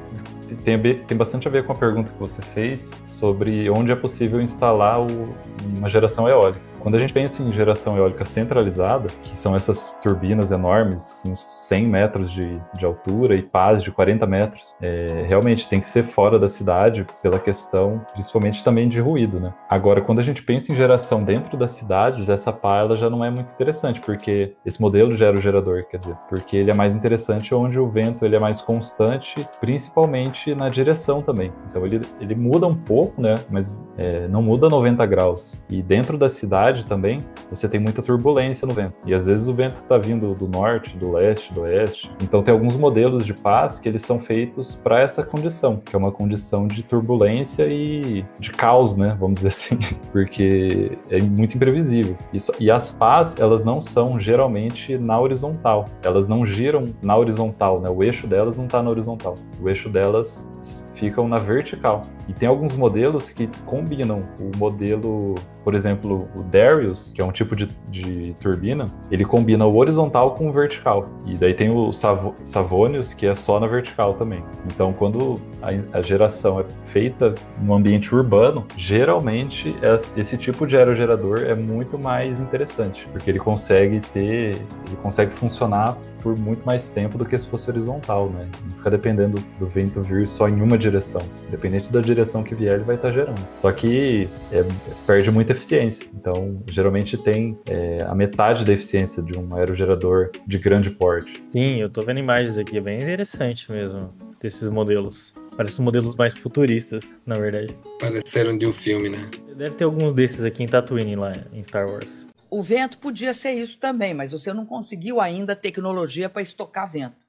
[0.65, 4.41] Tem, tem bastante a ver com a pergunta que você fez sobre onde é possível
[4.41, 5.35] instalar o-
[5.77, 6.61] uma geração eólica.
[6.85, 11.87] Quando a gente pensa em geração eólica centralizada, que são essas turbinas enormes com 100
[11.87, 16.39] metros de, de altura e pás de 40 metros, é, realmente tem que ser fora
[16.39, 19.55] da cidade pela questão, principalmente também de ruído, né?
[19.67, 23.25] Agora, quando a gente pensa em geração dentro das cidades, essa pá ela já não
[23.25, 27.55] é muito interessante, porque esse modelo de aerogerador, quer dizer, porque ele é mais interessante
[27.55, 31.51] onde o vento ele é mais constante, principalmente na direção também.
[31.71, 33.37] Então ele, ele muda um pouco, né?
[33.49, 35.65] Mas é, não muda 90 graus.
[35.71, 37.21] E dentro da cidade também,
[37.51, 38.95] você tem muita turbulência no vento.
[39.07, 42.11] E às vezes o vento está vindo do norte, do leste, do oeste.
[42.23, 45.99] Então tem alguns modelos de paz que eles são feitos para essa condição, que é
[45.99, 49.17] uma condição de turbulência e de caos, né?
[49.21, 49.79] Vamos dizer assim,
[50.11, 52.17] porque é muito imprevisível.
[52.33, 55.85] Isso, e as pás, elas não são geralmente na horizontal.
[56.03, 57.91] Elas não giram na horizontal, né?
[57.91, 59.35] O eixo delas não está na horizontal.
[59.61, 60.49] O eixo delas
[60.95, 62.03] ficam na vertical.
[62.29, 67.31] E tem alguns modelos que combinam o modelo, por exemplo, o Darius, que é um
[67.33, 71.05] tipo de, de turbina, ele combina o horizontal com o vertical.
[71.27, 74.43] E daí tem o Savo- Savonius, que é só na vertical também.
[74.67, 80.77] Então, quando a, a geração é feita no ambiente urbano, geralmente es- esse tipo de
[80.77, 84.57] aerogerador é muito mais interessante, porque ele consegue ter,
[84.87, 88.49] ele consegue funcionar por muito mais tempo do que se fosse horizontal, né?
[88.63, 91.21] Não fica dependendo do vento vir só em uma direção.
[91.49, 93.39] Independente da direção que vier, ele vai estar gerando.
[93.57, 94.65] Só que é,
[95.07, 96.07] perde muita eficiência.
[96.15, 101.43] Então, geralmente tem é, a metade da eficiência de um aerogerador de grande porte.
[101.51, 105.35] Sim, eu tô vendo imagens aqui, é bem interessante mesmo, desses modelos.
[105.57, 107.77] Parecem modelos mais futuristas, na verdade.
[108.01, 109.31] Pareceram de um filme, né?
[109.57, 112.27] Deve ter alguns desses aqui em Tatooine, lá em Star Wars.
[112.51, 117.25] O vento podia ser isso também, mas você não conseguiu ainda tecnologia para estocar vento.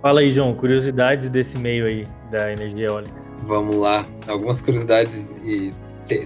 [0.00, 3.20] Fala aí, João, curiosidades desse meio aí da energia eólica.
[3.46, 4.06] Vamos lá.
[4.26, 5.70] Algumas curiosidades e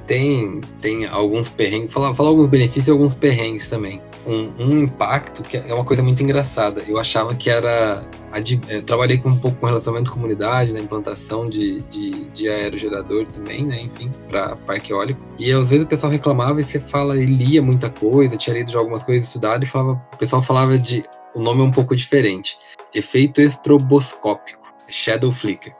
[0.06, 1.92] tem, tem alguns perrengues.
[1.92, 4.00] Falar fala alguns benefícios e alguns perrengues também.
[4.26, 6.82] Um, um impacto que é uma coisa muito engraçada.
[6.86, 8.02] Eu achava que era.
[8.68, 13.26] Eu trabalhei com um pouco com relacionamento com comunidade, na implantação de, de, de aerogerador
[13.26, 13.80] também, né?
[13.80, 15.20] Enfim, para parque eólico.
[15.38, 18.70] E às vezes o pessoal reclamava e você fala e lia muita coisa, tinha lido
[18.70, 21.02] já algumas coisas estudado e falava, o pessoal falava de.
[21.34, 22.58] O nome é um pouco diferente.
[22.94, 24.58] Efeito estroboscópico.
[24.90, 25.74] Shadow Flicker.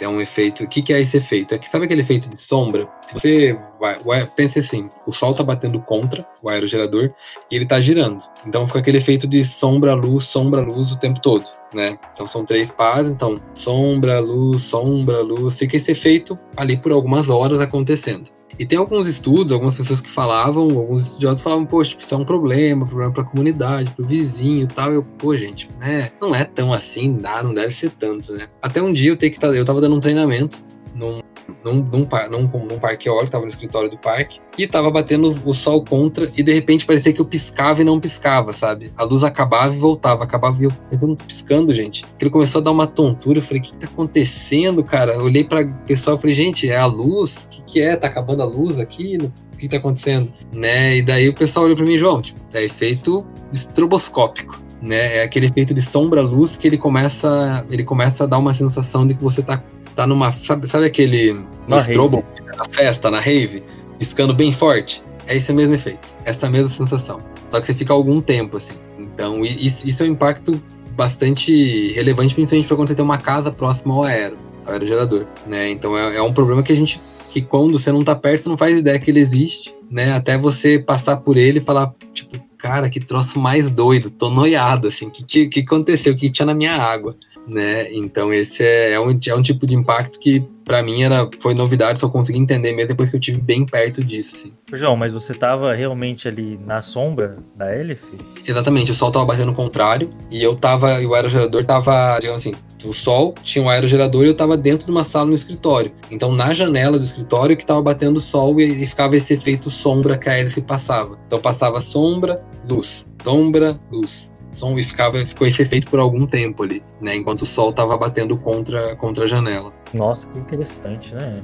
[0.00, 0.64] É um, efeito.
[0.64, 1.54] O que, que é esse efeito?
[1.54, 2.88] É que sabe aquele efeito de sombra?
[3.06, 3.98] Se você vai.
[4.04, 7.12] o aer- Pense assim: o sol tá batendo contra o aerogerador
[7.50, 8.18] e ele tá girando.
[8.46, 11.44] Então fica aquele efeito de sombra, luz, sombra, luz o tempo todo.
[11.72, 11.98] Né?
[12.12, 17.30] Então são três pás, então sombra, luz, sombra, luz, fica esse efeito ali por algumas
[17.30, 18.30] horas acontecendo.
[18.58, 22.24] E tem alguns estudos, algumas pessoas que falavam, alguns estudiosos falavam, poxa, isso é um
[22.24, 24.92] problema, problema para a comunidade, para o vizinho e tal.
[24.92, 28.48] Eu, pô, gente, né, não é tão assim, dá, não deve ser tanto, né?
[28.60, 30.58] Até um dia eu tenho que tá, eu tava dando um treinamento
[30.94, 31.22] num,
[31.64, 35.54] num, num, num, num parque eólico, tava no escritório do parque, e tava batendo o
[35.54, 38.92] sol contra, e de repente parecia que eu piscava e não piscava, sabe?
[38.96, 42.04] A luz acabava e voltava, acabava e eu, tô piscando, gente.
[42.20, 45.14] Ele começou a dar uma tontura, eu falei, o que, que tá acontecendo, cara?
[45.14, 47.44] Eu olhei pra pessoal e falei, gente, é a luz?
[47.44, 47.96] O que, que é?
[47.96, 49.18] Tá acabando a luz aqui?
[49.52, 50.32] O que tá acontecendo?
[50.52, 50.96] Né?
[50.96, 55.18] E daí o pessoal olhou pra mim, João, tipo, é efeito estroboscópico né?
[55.18, 59.14] É aquele efeito de sombra-luz que ele começa, ele começa a dar uma sensação de
[59.14, 59.62] que você tá,
[59.94, 60.32] tá numa.
[60.32, 61.32] Sabe, sabe aquele.
[61.66, 62.24] No strobo,
[62.56, 63.62] na festa, na rave,
[63.98, 65.02] piscando bem forte?
[65.26, 67.20] É esse mesmo efeito, essa mesma sensação.
[67.48, 68.74] Só que você fica algum tempo, assim.
[68.98, 70.60] Então, isso, isso é um impacto
[70.96, 75.70] bastante relevante, principalmente para quando você tem uma casa próxima ao aero, ao aerogerador, né?
[75.70, 78.48] Então, é, é um problema que a gente que quando você não tá perto, você
[78.50, 80.12] não faz ideia que ele existe, né?
[80.12, 84.88] Até você passar por ele e falar, tipo, cara, que troço mais doido, tô noiado,
[84.88, 87.16] assim, que que, que aconteceu, o que tinha na minha água,
[87.46, 87.92] né?
[87.92, 91.54] Então esse é, é, um, é um tipo de impacto que para mim era foi
[91.54, 94.52] novidade, só consegui entender mesmo depois que eu tive bem perto disso, assim.
[94.72, 98.12] João, mas você tava realmente ali na sombra da hélice?
[98.46, 102.40] Exatamente, o sol tava batendo o contrário e eu tava, e o aerogerador tava, digamos
[102.40, 105.92] assim, o sol tinha um aerogerador e eu tava dentro de uma sala no escritório.
[106.10, 109.70] Então na janela do escritório que tava batendo o sol e, e ficava esse efeito
[109.70, 111.18] sombra que a hélice passava.
[111.26, 114.31] Então passava sombra, luz, sombra, luz.
[114.52, 117.16] Som e ficava, ficou esse efeito por algum tempo ali, né?
[117.16, 119.72] Enquanto o sol tava batendo contra, contra a janela.
[119.94, 121.34] Nossa, que interessante, né?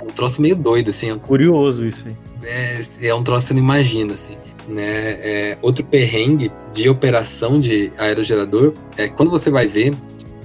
[0.00, 1.16] É um troço meio doido, assim.
[1.18, 2.16] Curioso isso aí.
[2.42, 4.36] É, é um troço que você não imagina, assim.
[4.66, 4.82] Né?
[4.82, 9.96] É, outro perrengue de operação de aerogerador é quando você vai ver,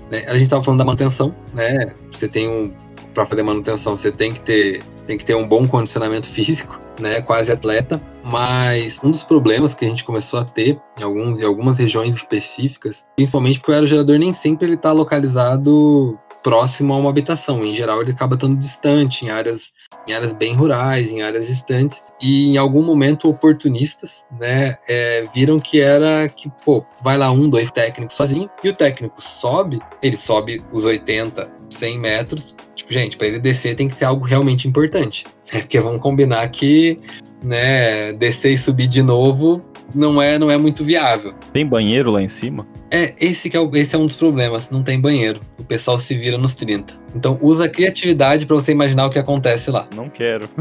[0.10, 0.24] né?
[0.28, 1.94] a gente estava falando da manutenção, né?
[2.10, 2.72] Você tem um
[3.14, 7.22] para fazer manutenção, você tem que ter tem que ter um bom condicionamento físico, né,
[7.22, 11.44] quase atleta, mas um dos problemas que a gente começou a ter em, alguns, em
[11.44, 17.10] algumas regiões específicas, principalmente porque o aerogerador nem sempre ele está localizado próximo a uma
[17.10, 17.66] habitação.
[17.66, 19.72] Em geral, ele acaba estando distante, em áreas,
[20.08, 22.04] em áreas bem rurais, em áreas distantes.
[22.22, 27.50] E em algum momento, oportunistas, né, é, viram que era que, pô, vai lá um,
[27.50, 32.56] dois técnicos sozinho, e o técnico sobe, ele sobe os 80, 100 metros.
[32.76, 35.26] Tipo, gente, para ele descer tem que ser algo realmente importante.
[35.52, 35.62] Né?
[35.62, 36.98] Porque vamos combinar que,
[37.42, 39.64] né, descer e subir de novo
[39.96, 41.34] não é, não é muito viável.
[41.52, 42.68] Tem banheiro lá em cima?
[42.96, 45.42] É, esse, que é, o, esse é um dos problemas, não tem banheiro.
[45.58, 46.94] O pessoal se vira nos 30.
[47.16, 49.88] Então usa a criatividade para você imaginar o que acontece lá.
[49.96, 50.48] Não quero.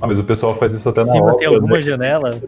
[0.00, 1.80] ah, mas o pessoal faz isso até na Cima tem alguma né?
[1.80, 2.40] janela?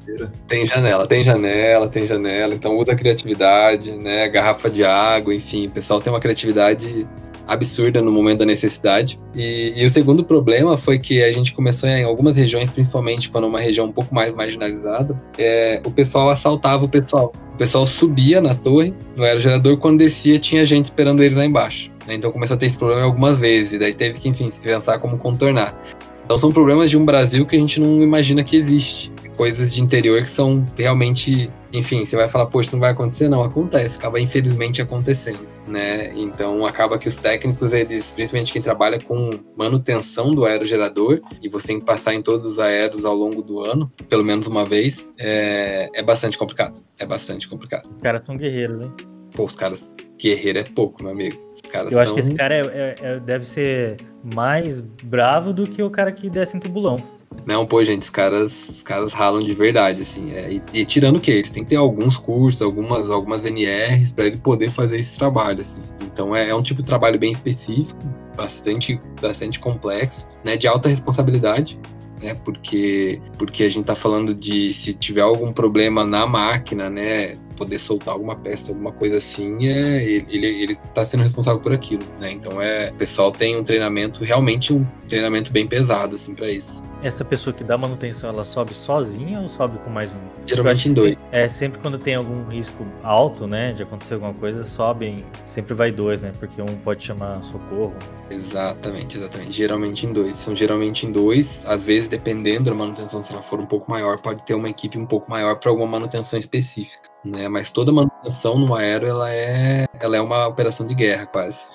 [0.46, 2.54] Tem janela, tem janela, tem janela.
[2.54, 4.28] Então usa a criatividade, né?
[4.28, 5.66] Garrafa de água, enfim.
[5.66, 7.08] O pessoal tem uma criatividade
[7.52, 9.18] absurda no momento da necessidade.
[9.34, 13.46] E, e, o segundo problema foi que a gente começou em algumas regiões, principalmente quando
[13.46, 17.32] uma região um pouco mais marginalizada, é, o pessoal assaltava o pessoal.
[17.52, 21.90] O pessoal subia na torre, no aerogerador, quando descia tinha gente esperando ele lá embaixo.
[22.06, 22.14] Né?
[22.14, 24.98] Então começou a ter esse problema algumas vezes, e daí teve que, enfim, se pensar
[24.98, 25.76] como contornar.
[26.24, 29.12] Então são problemas de um Brasil que a gente não imagina que existe.
[29.36, 33.28] Coisas de interior que são realmente enfim, você vai falar, poxa, isso não vai acontecer?
[33.28, 36.12] Não, acontece, acaba infelizmente acontecendo, né?
[36.14, 41.68] Então acaba que os técnicos, eles, principalmente quem trabalha com manutenção do aerogerador, e você
[41.68, 45.08] tem que passar em todos os aeros ao longo do ano, pelo menos uma vez,
[45.18, 46.82] é, é bastante complicado.
[46.98, 47.88] É bastante complicado.
[47.96, 48.90] Os caras são guerreiros, né?
[49.34, 51.36] Pô, os caras, guerreiro é pouco, meu amigo.
[51.74, 52.00] Eu são...
[52.00, 56.12] acho que esse cara é, é, é, deve ser mais bravo do que o cara
[56.12, 57.02] que desce em tubulão.
[57.46, 60.32] Não, pô, gente, os caras, os caras ralam de verdade, assim.
[60.32, 61.30] É, e, e, tirando o que?
[61.30, 65.60] Eles têm que ter alguns cursos, algumas, algumas NRs para ele poder fazer esse trabalho,
[65.60, 65.82] assim.
[66.02, 67.98] Então é, é, um tipo de trabalho bem específico,
[68.36, 70.56] bastante, bastante complexo, né?
[70.56, 71.78] De alta responsabilidade.
[72.22, 77.34] Né, porque, porque a gente está falando de se tiver algum problema na máquina, né,
[77.62, 82.02] poder soltar alguma peça, alguma coisa assim, é, ele, ele tá sendo responsável por aquilo,
[82.18, 82.32] né?
[82.32, 86.82] Então é, o pessoal tem um treinamento, realmente um treinamento bem pesado, assim, para isso.
[87.02, 90.18] Essa pessoa que dá manutenção, ela sobe sozinha ou sobe com mais um?
[90.44, 91.16] Geralmente em dois.
[91.30, 95.92] É, sempre quando tem algum risco alto, né, de acontecer alguma coisa, sobem, sempre vai
[95.92, 97.94] dois, né, porque um pode chamar socorro.
[98.28, 99.52] Exatamente, exatamente.
[99.52, 100.36] Geralmente em dois.
[100.36, 104.18] São geralmente em dois, às vezes, dependendo da manutenção, se ela for um pouco maior,
[104.18, 107.48] pode ter uma equipe um pouco maior para alguma manutenção específica né?
[107.48, 111.66] Mas toda manutenção no aero ela é, ela é uma operação de guerra quase.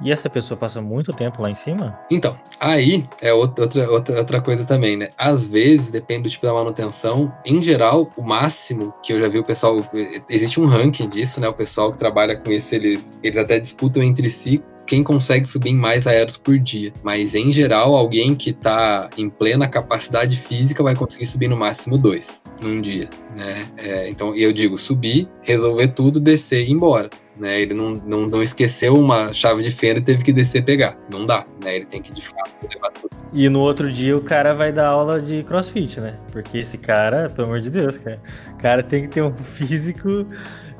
[0.00, 1.98] e essa pessoa passa muito tempo lá em cima?
[2.10, 5.10] Então, aí é outra, outra, outra coisa também, né?
[5.16, 7.32] Às vezes, depende do tipo da manutenção.
[7.44, 9.84] Em geral, o máximo que eu já vi o pessoal.
[10.28, 11.48] Existe um ranking disso, né?
[11.48, 14.62] O pessoal que trabalha com isso, eles, eles até disputam entre si
[14.92, 16.92] quem consegue subir mais aeros por dia.
[17.02, 21.96] Mas, em geral, alguém que está em plena capacidade física vai conseguir subir no máximo
[21.96, 23.64] dois num dia, né?
[23.78, 27.08] É, então, eu digo subir, resolver tudo, descer e ir embora.
[27.38, 27.62] né?
[27.62, 30.98] Ele não, não, não esqueceu uma chave de fenda e teve que descer pegar.
[31.10, 31.76] Não dá, né?
[31.76, 33.10] Ele tem que de fato levar tudo.
[33.32, 36.18] E no outro dia o cara vai dar aula de crossfit, né?
[36.30, 38.20] Porque esse cara, pelo amor de Deus, cara,
[38.58, 40.26] cara tem que ter um físico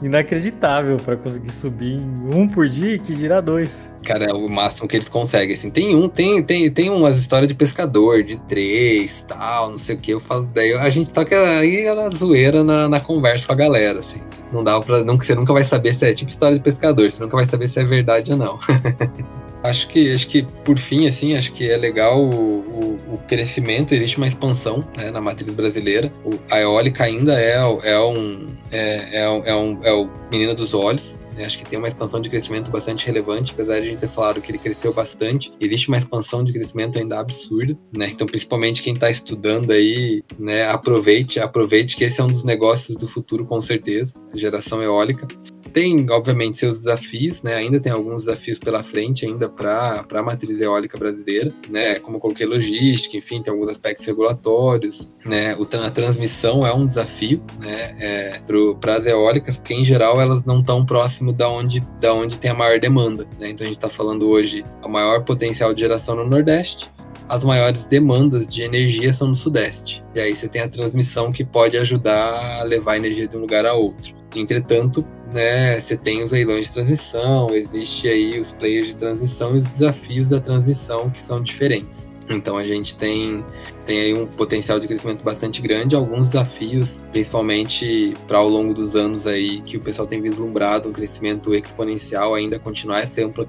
[0.03, 2.01] inacreditável para conseguir subir
[2.31, 3.93] um por dia que dirá dois.
[4.05, 5.71] Cara, é o máximo que eles conseguem, assim.
[5.71, 9.99] Tem um, tem, tem, tem umas histórias de pescador, de três, tal, não sei o
[9.99, 10.13] que.
[10.13, 14.01] Eu falo, daí a gente toca aí na zoeira na, na conversa com a galera,
[14.01, 14.21] assim.
[14.53, 15.03] Não dá pra.
[15.03, 17.69] Não, você nunca vai saber se é tipo história de pescador, você nunca vai saber
[17.69, 18.59] se é verdade ou não.
[19.63, 23.95] Acho que, acho que por fim, assim, acho que é legal o, o, o crescimento,
[23.95, 26.13] existe uma expansão né, na matriz brasileira.
[26.25, 27.55] O, a eólica ainda é,
[27.85, 31.19] é, um, é, é, um, é, um, é o menino dos olhos.
[31.37, 31.45] Né?
[31.45, 34.41] Acho que tem uma expansão de crescimento bastante relevante, apesar de a gente ter falado
[34.41, 35.53] que ele cresceu bastante.
[35.61, 38.09] Existe uma expansão de crescimento ainda absurda, né?
[38.11, 42.97] Então, principalmente quem está estudando aí, né, aproveite, aproveite que esse é um dos negócios
[42.97, 45.27] do futuro, com certeza, geração eólica
[45.73, 47.55] tem, obviamente, seus desafios, né?
[47.55, 51.99] Ainda tem alguns desafios pela frente ainda para a matriz eólica brasileira, né?
[51.99, 55.57] Como eu coloquei logística, enfim, tem alguns aspectos regulatórios, né?
[55.57, 57.97] O, a transmissão é um desafio, né?
[57.99, 58.41] É,
[58.81, 62.51] para as eólicas, porque em geral elas não estão próximo da onde, da onde tem
[62.51, 63.51] a maior demanda, né?
[63.51, 66.91] Então a gente está falando hoje o maior potencial de geração no Nordeste,
[67.29, 70.05] as maiores demandas de energia são no Sudeste.
[70.15, 73.41] E aí você tem a transmissão que pode ajudar a levar a energia de um
[73.41, 74.15] lugar a outro.
[74.35, 79.59] Entretanto, né, você tem os leilões de transmissão, existe aí os players de transmissão e
[79.59, 82.12] os desafios da transmissão que são diferentes.
[82.33, 83.45] Então a gente tem,
[83.87, 88.97] tem aí um potencial de crescimento bastante grande, alguns desafios, principalmente para ao longo dos
[88.97, 93.47] anos aí, que o pessoal tem vislumbrado um crescimento exponencial, ainda continuar esse amplo,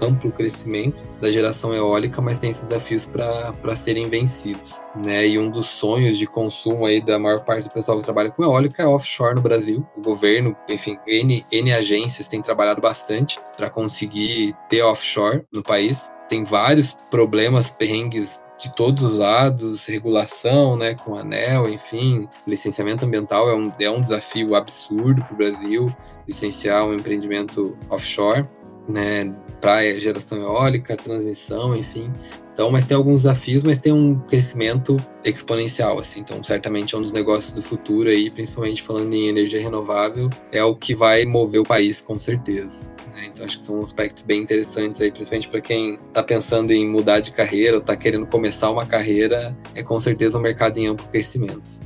[0.00, 4.82] amplo crescimento da geração eólica, mas tem esses desafios para serem vencidos.
[4.94, 5.28] Né?
[5.28, 8.42] E um dos sonhos de consumo aí da maior parte do pessoal que trabalha com
[8.42, 9.86] eólica é offshore no Brasil.
[9.96, 16.10] O governo, enfim, N, N agências têm trabalhado bastante para conseguir ter offshore no país
[16.28, 23.48] tem vários problemas, perrengues de todos os lados, regulação, né, com anel, enfim, licenciamento ambiental
[23.48, 25.96] é um, é um desafio absurdo para o Brasil,
[26.26, 28.48] licenciar um empreendimento offshore,
[28.88, 32.10] né, para geração eólica, transmissão, enfim.
[32.54, 36.20] Então, mas tem alguns desafios, mas tem um crescimento exponencial, assim.
[36.20, 40.62] Então, certamente é um dos negócios do futuro aí, principalmente falando em energia renovável, é
[40.62, 42.88] o que vai mover o país com certeza.
[43.12, 43.26] Né?
[43.26, 47.18] Então acho que são aspectos bem interessantes aí, principalmente para quem está pensando em mudar
[47.20, 51.06] de carreira ou está querendo começar uma carreira, é com certeza um mercado em amplo
[51.08, 51.80] crescimento.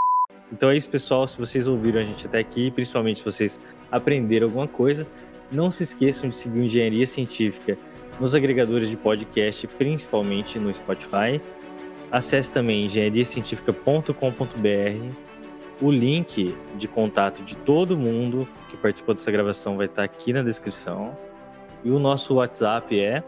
[0.52, 1.26] Então é isso, pessoal.
[1.28, 3.58] Se vocês ouviram a gente até aqui, principalmente se vocês
[3.90, 5.06] aprenderam alguma coisa,
[5.50, 7.78] não se esqueçam de seguir Engenharia Científica
[8.20, 11.40] nos agregadores de podcast, principalmente no Spotify.
[12.10, 15.28] Acesse também engenhariacientifica.com.br.
[15.80, 20.42] O link de contato de todo mundo que participou dessa gravação vai estar aqui na
[20.42, 21.16] descrição.
[21.84, 23.22] E o nosso WhatsApp é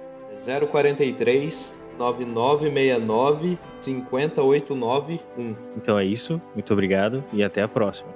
[0.69, 5.57] 043 9969 50891.
[5.77, 8.11] Então é isso, muito obrigado e até a próxima.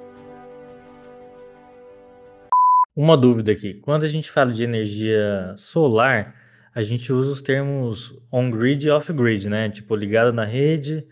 [2.97, 6.35] Uma dúvida aqui: quando a gente fala de energia solar,
[6.75, 9.71] a gente usa os termos on-grid e off-grid, né?
[9.71, 11.07] Tipo, ligado na rede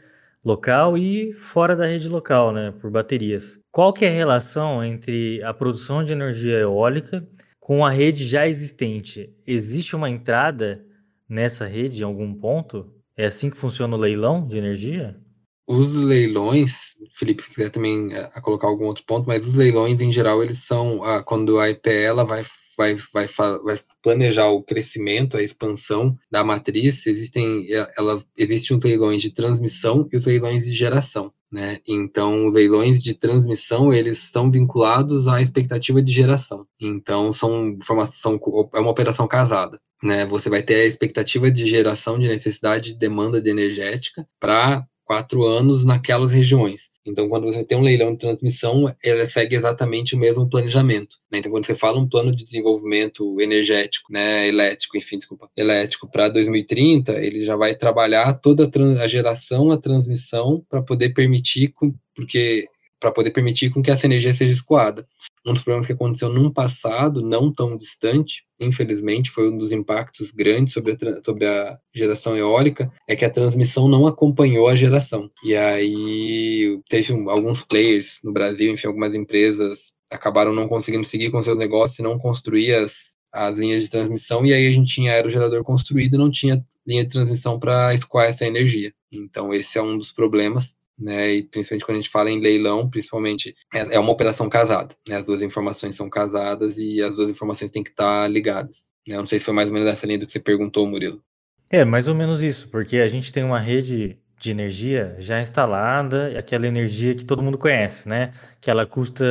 [0.44, 3.60] local e fora da rede local, né, por baterias.
[3.70, 7.26] Qual que é a relação entre a produção de energia eólica
[7.60, 9.32] com a rede já existente?
[9.46, 10.84] Existe uma entrada
[11.28, 12.92] nessa rede em algum ponto?
[13.16, 15.16] É assim que funciona o leilão de energia?
[15.64, 20.00] Os leilões, Felipe, se quiser também a, eh, colocar algum outro ponto, mas os leilões
[20.00, 22.44] em geral eles são a, quando a IPE ela vai
[22.76, 27.66] vai, vai, vai planejar o crescimento, a expansão da matriz, existem,
[27.96, 31.32] ela, existem os leilões de transmissão e os leilões de geração.
[31.50, 31.80] Né?
[31.86, 36.66] Então, os leilões de transmissão eles são vinculados à expectativa de geração.
[36.80, 38.40] Então, são formação
[38.72, 39.78] é uma operação casada.
[40.02, 40.24] Né?
[40.26, 45.44] Você vai ter a expectativa de geração de necessidade de demanda de energética para quatro
[45.44, 46.88] anos naquelas regiões.
[47.04, 51.18] Então, quando você tem um leilão de transmissão, ela segue exatamente o mesmo planejamento.
[51.30, 51.38] Né?
[51.38, 56.30] Então, quando você fala um plano de desenvolvimento energético, né, elétrico, enfim, desculpa, elétrico para
[56.30, 61.74] 2030, ele já vai trabalhar toda a, a geração, a transmissão para poder permitir,
[62.14, 62.66] porque
[63.02, 65.04] para poder permitir com que essa energia seja escoada.
[65.44, 70.30] Um dos problemas que aconteceu num passado não tão distante, infelizmente, foi um dos impactos
[70.30, 75.28] grandes sobre a, sobre a geração eólica, é que a transmissão não acompanhou a geração.
[75.44, 81.42] E aí teve alguns players no Brasil, enfim, algumas empresas acabaram não conseguindo seguir com
[81.42, 85.12] seus negócios e não construir as, as linhas de transmissão, e aí a gente tinha
[85.12, 88.92] aerogerador construído e não tinha linha de transmissão para escoar essa energia.
[89.10, 91.34] Então, esse é um dos problemas né?
[91.34, 95.16] E principalmente quando a gente fala em leilão, principalmente é, é uma operação casada, né?
[95.16, 98.92] As duas informações são casadas e as duas informações têm que estar ligadas.
[99.06, 99.16] Né?
[99.16, 101.22] Eu não sei se foi mais ou menos essa linha do que você perguntou, Murilo.
[101.70, 106.36] É, mais ou menos isso, porque a gente tem uma rede de energia já instalada,
[106.38, 108.32] aquela energia que todo mundo conhece, né?
[108.60, 109.24] Que ela custa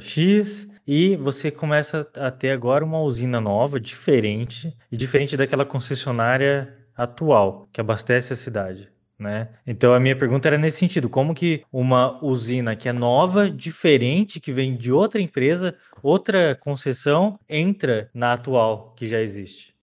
[0.00, 6.76] X e você começa a ter agora uma usina nova, diferente, e diferente daquela concessionária
[6.96, 8.88] atual que abastece a cidade.
[9.18, 9.48] Né?
[9.66, 14.38] Então a minha pergunta era nesse sentido, como que uma usina que é nova, diferente,
[14.38, 19.74] que vem de outra empresa, outra concessão, entra na atual que já existe?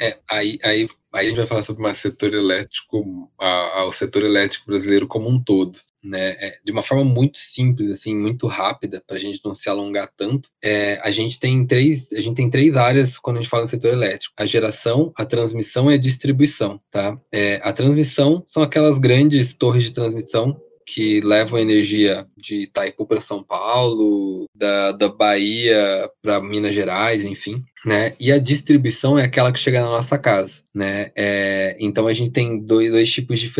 [0.00, 3.92] É, aí, aí, aí a gente vai falar sobre o setor elétrico, a, a, o
[3.92, 8.46] setor elétrico brasileiro como um todo né, é, de uma forma muito simples, assim, muito
[8.46, 12.36] rápida, para a gente não se alongar tanto, é, a gente tem três, a gente
[12.36, 15.94] tem três áreas quando a gente fala no setor elétrico: a geração, a transmissão e
[15.94, 17.18] a distribuição, tá?
[17.32, 23.20] É, a transmissão são aquelas grandes torres de transmissão que levam energia de Itaipu para
[23.20, 28.14] São Paulo, da, da Bahia para Minas Gerais, enfim, né?
[28.20, 31.10] E a distribuição é aquela que chega na nossa casa, né?
[31.16, 33.50] É, então a gente tem dois, dois tipos de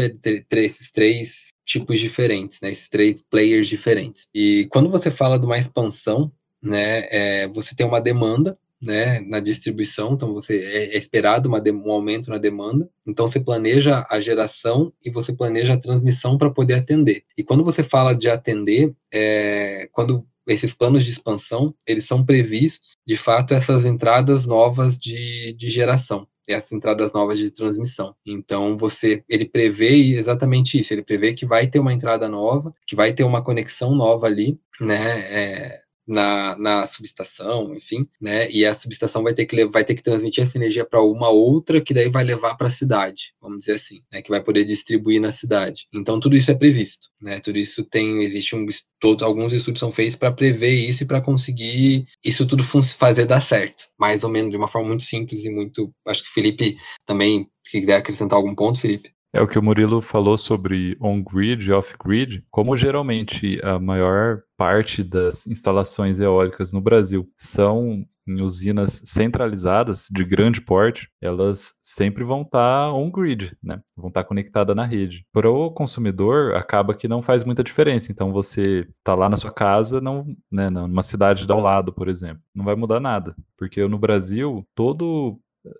[0.49, 2.71] três, três tipos diferentes, né?
[2.71, 4.29] Esses três players diferentes.
[4.35, 7.07] E quando você fala de uma expansão, né?
[7.11, 11.91] É, você tem uma demanda né, na distribuição, então você é, é esperado uma, um
[11.91, 16.75] aumento na demanda, então você planeja a geração e você planeja a transmissão para poder
[16.75, 17.25] atender.
[17.37, 22.93] E quando você fala de atender, é, quando esses planos de expansão, eles são previstos,
[23.07, 28.15] de fato, essas entradas novas de, de geração essas entradas novas de transmissão.
[28.27, 30.93] Então você, ele prevê exatamente isso.
[30.93, 34.59] Ele prevê que vai ter uma entrada nova, que vai ter uma conexão nova ali,
[34.81, 35.21] né?
[35.31, 38.51] É, na, na subestação, enfim, né?
[38.51, 41.81] E a subestação vai ter que vai ter que transmitir essa energia para uma outra
[41.81, 44.23] que daí vai levar para a cidade, vamos dizer assim, né?
[44.23, 45.87] Que vai poder distribuir na cidade.
[45.93, 47.41] Então tudo isso é previsto, né?
[47.41, 48.67] Tudo isso tem existe um
[49.01, 53.41] todos alguns estudos são feitos para prever isso e para conseguir isso tudo fazer dar
[53.41, 55.93] certo, mais ou menos de uma forma muito simples e muito.
[56.07, 56.77] Acho que o Felipe
[57.07, 59.13] também se quiser acrescentar algum ponto, Felipe.
[59.35, 62.45] É o que o Murilo falou sobre on-grid e off-grid.
[62.53, 70.25] Como geralmente a maior parte das instalações eólicas no Brasil são em usinas centralizadas de
[70.25, 73.83] grande porte, elas sempre vão estar tá on-grid, né?
[73.97, 75.27] Vão estar tá conectadas na rede.
[75.33, 78.13] Para o consumidor, acaba que não faz muita diferença.
[78.13, 82.43] Então, você tá lá na sua casa, não, né, numa cidade ao lado, por exemplo,
[82.55, 85.39] não vai mudar nada, porque no Brasil todo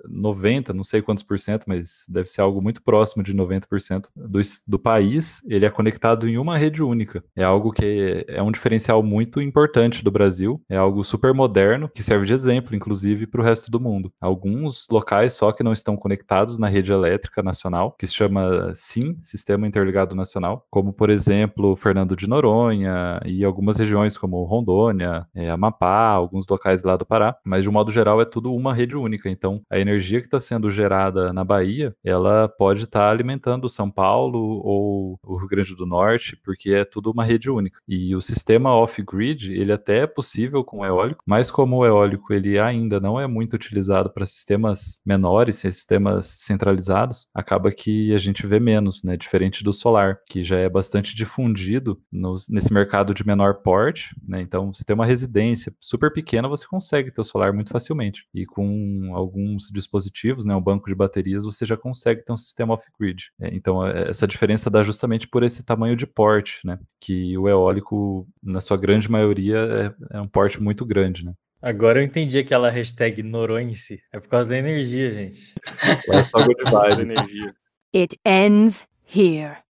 [0.09, 4.41] 90, não sei quantos por cento, mas deve ser algo muito próximo de 90% do,
[4.69, 7.23] do país, ele é conectado em uma rede única.
[7.37, 12.03] É algo que é, um diferencial muito importante do Brasil, é algo super moderno, que
[12.03, 14.13] serve de exemplo, inclusive, para o resto do mundo.
[14.21, 19.17] Alguns locais só que não estão conectados na rede elétrica nacional, que se chama SIM,
[19.21, 25.51] Sistema Interligado Nacional, como, por exemplo, Fernando de Noronha e algumas regiões como Rondônia, é,
[25.51, 28.97] Amapá, alguns locais lá do Pará, mas de um modo geral é tudo uma rede
[28.97, 29.29] única.
[29.29, 33.91] Então, a energia que está sendo gerada na Bahia, ela pode estar tá alimentando São
[33.91, 37.81] Paulo ou o Rio Grande do Norte, porque é tudo uma rede única.
[37.89, 42.57] E o sistema off-grid, ele até é possível com eólico, mas como o eólico ele
[42.59, 48.61] ainda não é muito utilizado para sistemas menores, sistemas centralizados, acaba que a gente vê
[48.61, 49.17] menos, né?
[49.17, 54.41] Diferente do solar, que já é bastante difundido nos, nesse mercado de menor porte, né?
[54.41, 58.29] Então, se tem uma residência super pequena, você consegue ter o solar muito facilmente.
[58.33, 62.37] E com alguns alguns dispositivos, né, um banco de baterias, você já consegue ter um
[62.37, 63.31] sistema off-grid.
[63.41, 67.49] É, então, é, essa diferença dá justamente por esse tamanho de porte, né, que o
[67.49, 71.33] eólico, na sua grande maioria, é, é um porte muito grande, né.
[71.63, 73.99] Agora eu entendi aquela hashtag Noronse.
[74.13, 75.55] É por causa da energia, gente.
[76.13, 77.01] É só good vibe.
[77.01, 77.55] energia.
[77.95, 79.65] It ends here.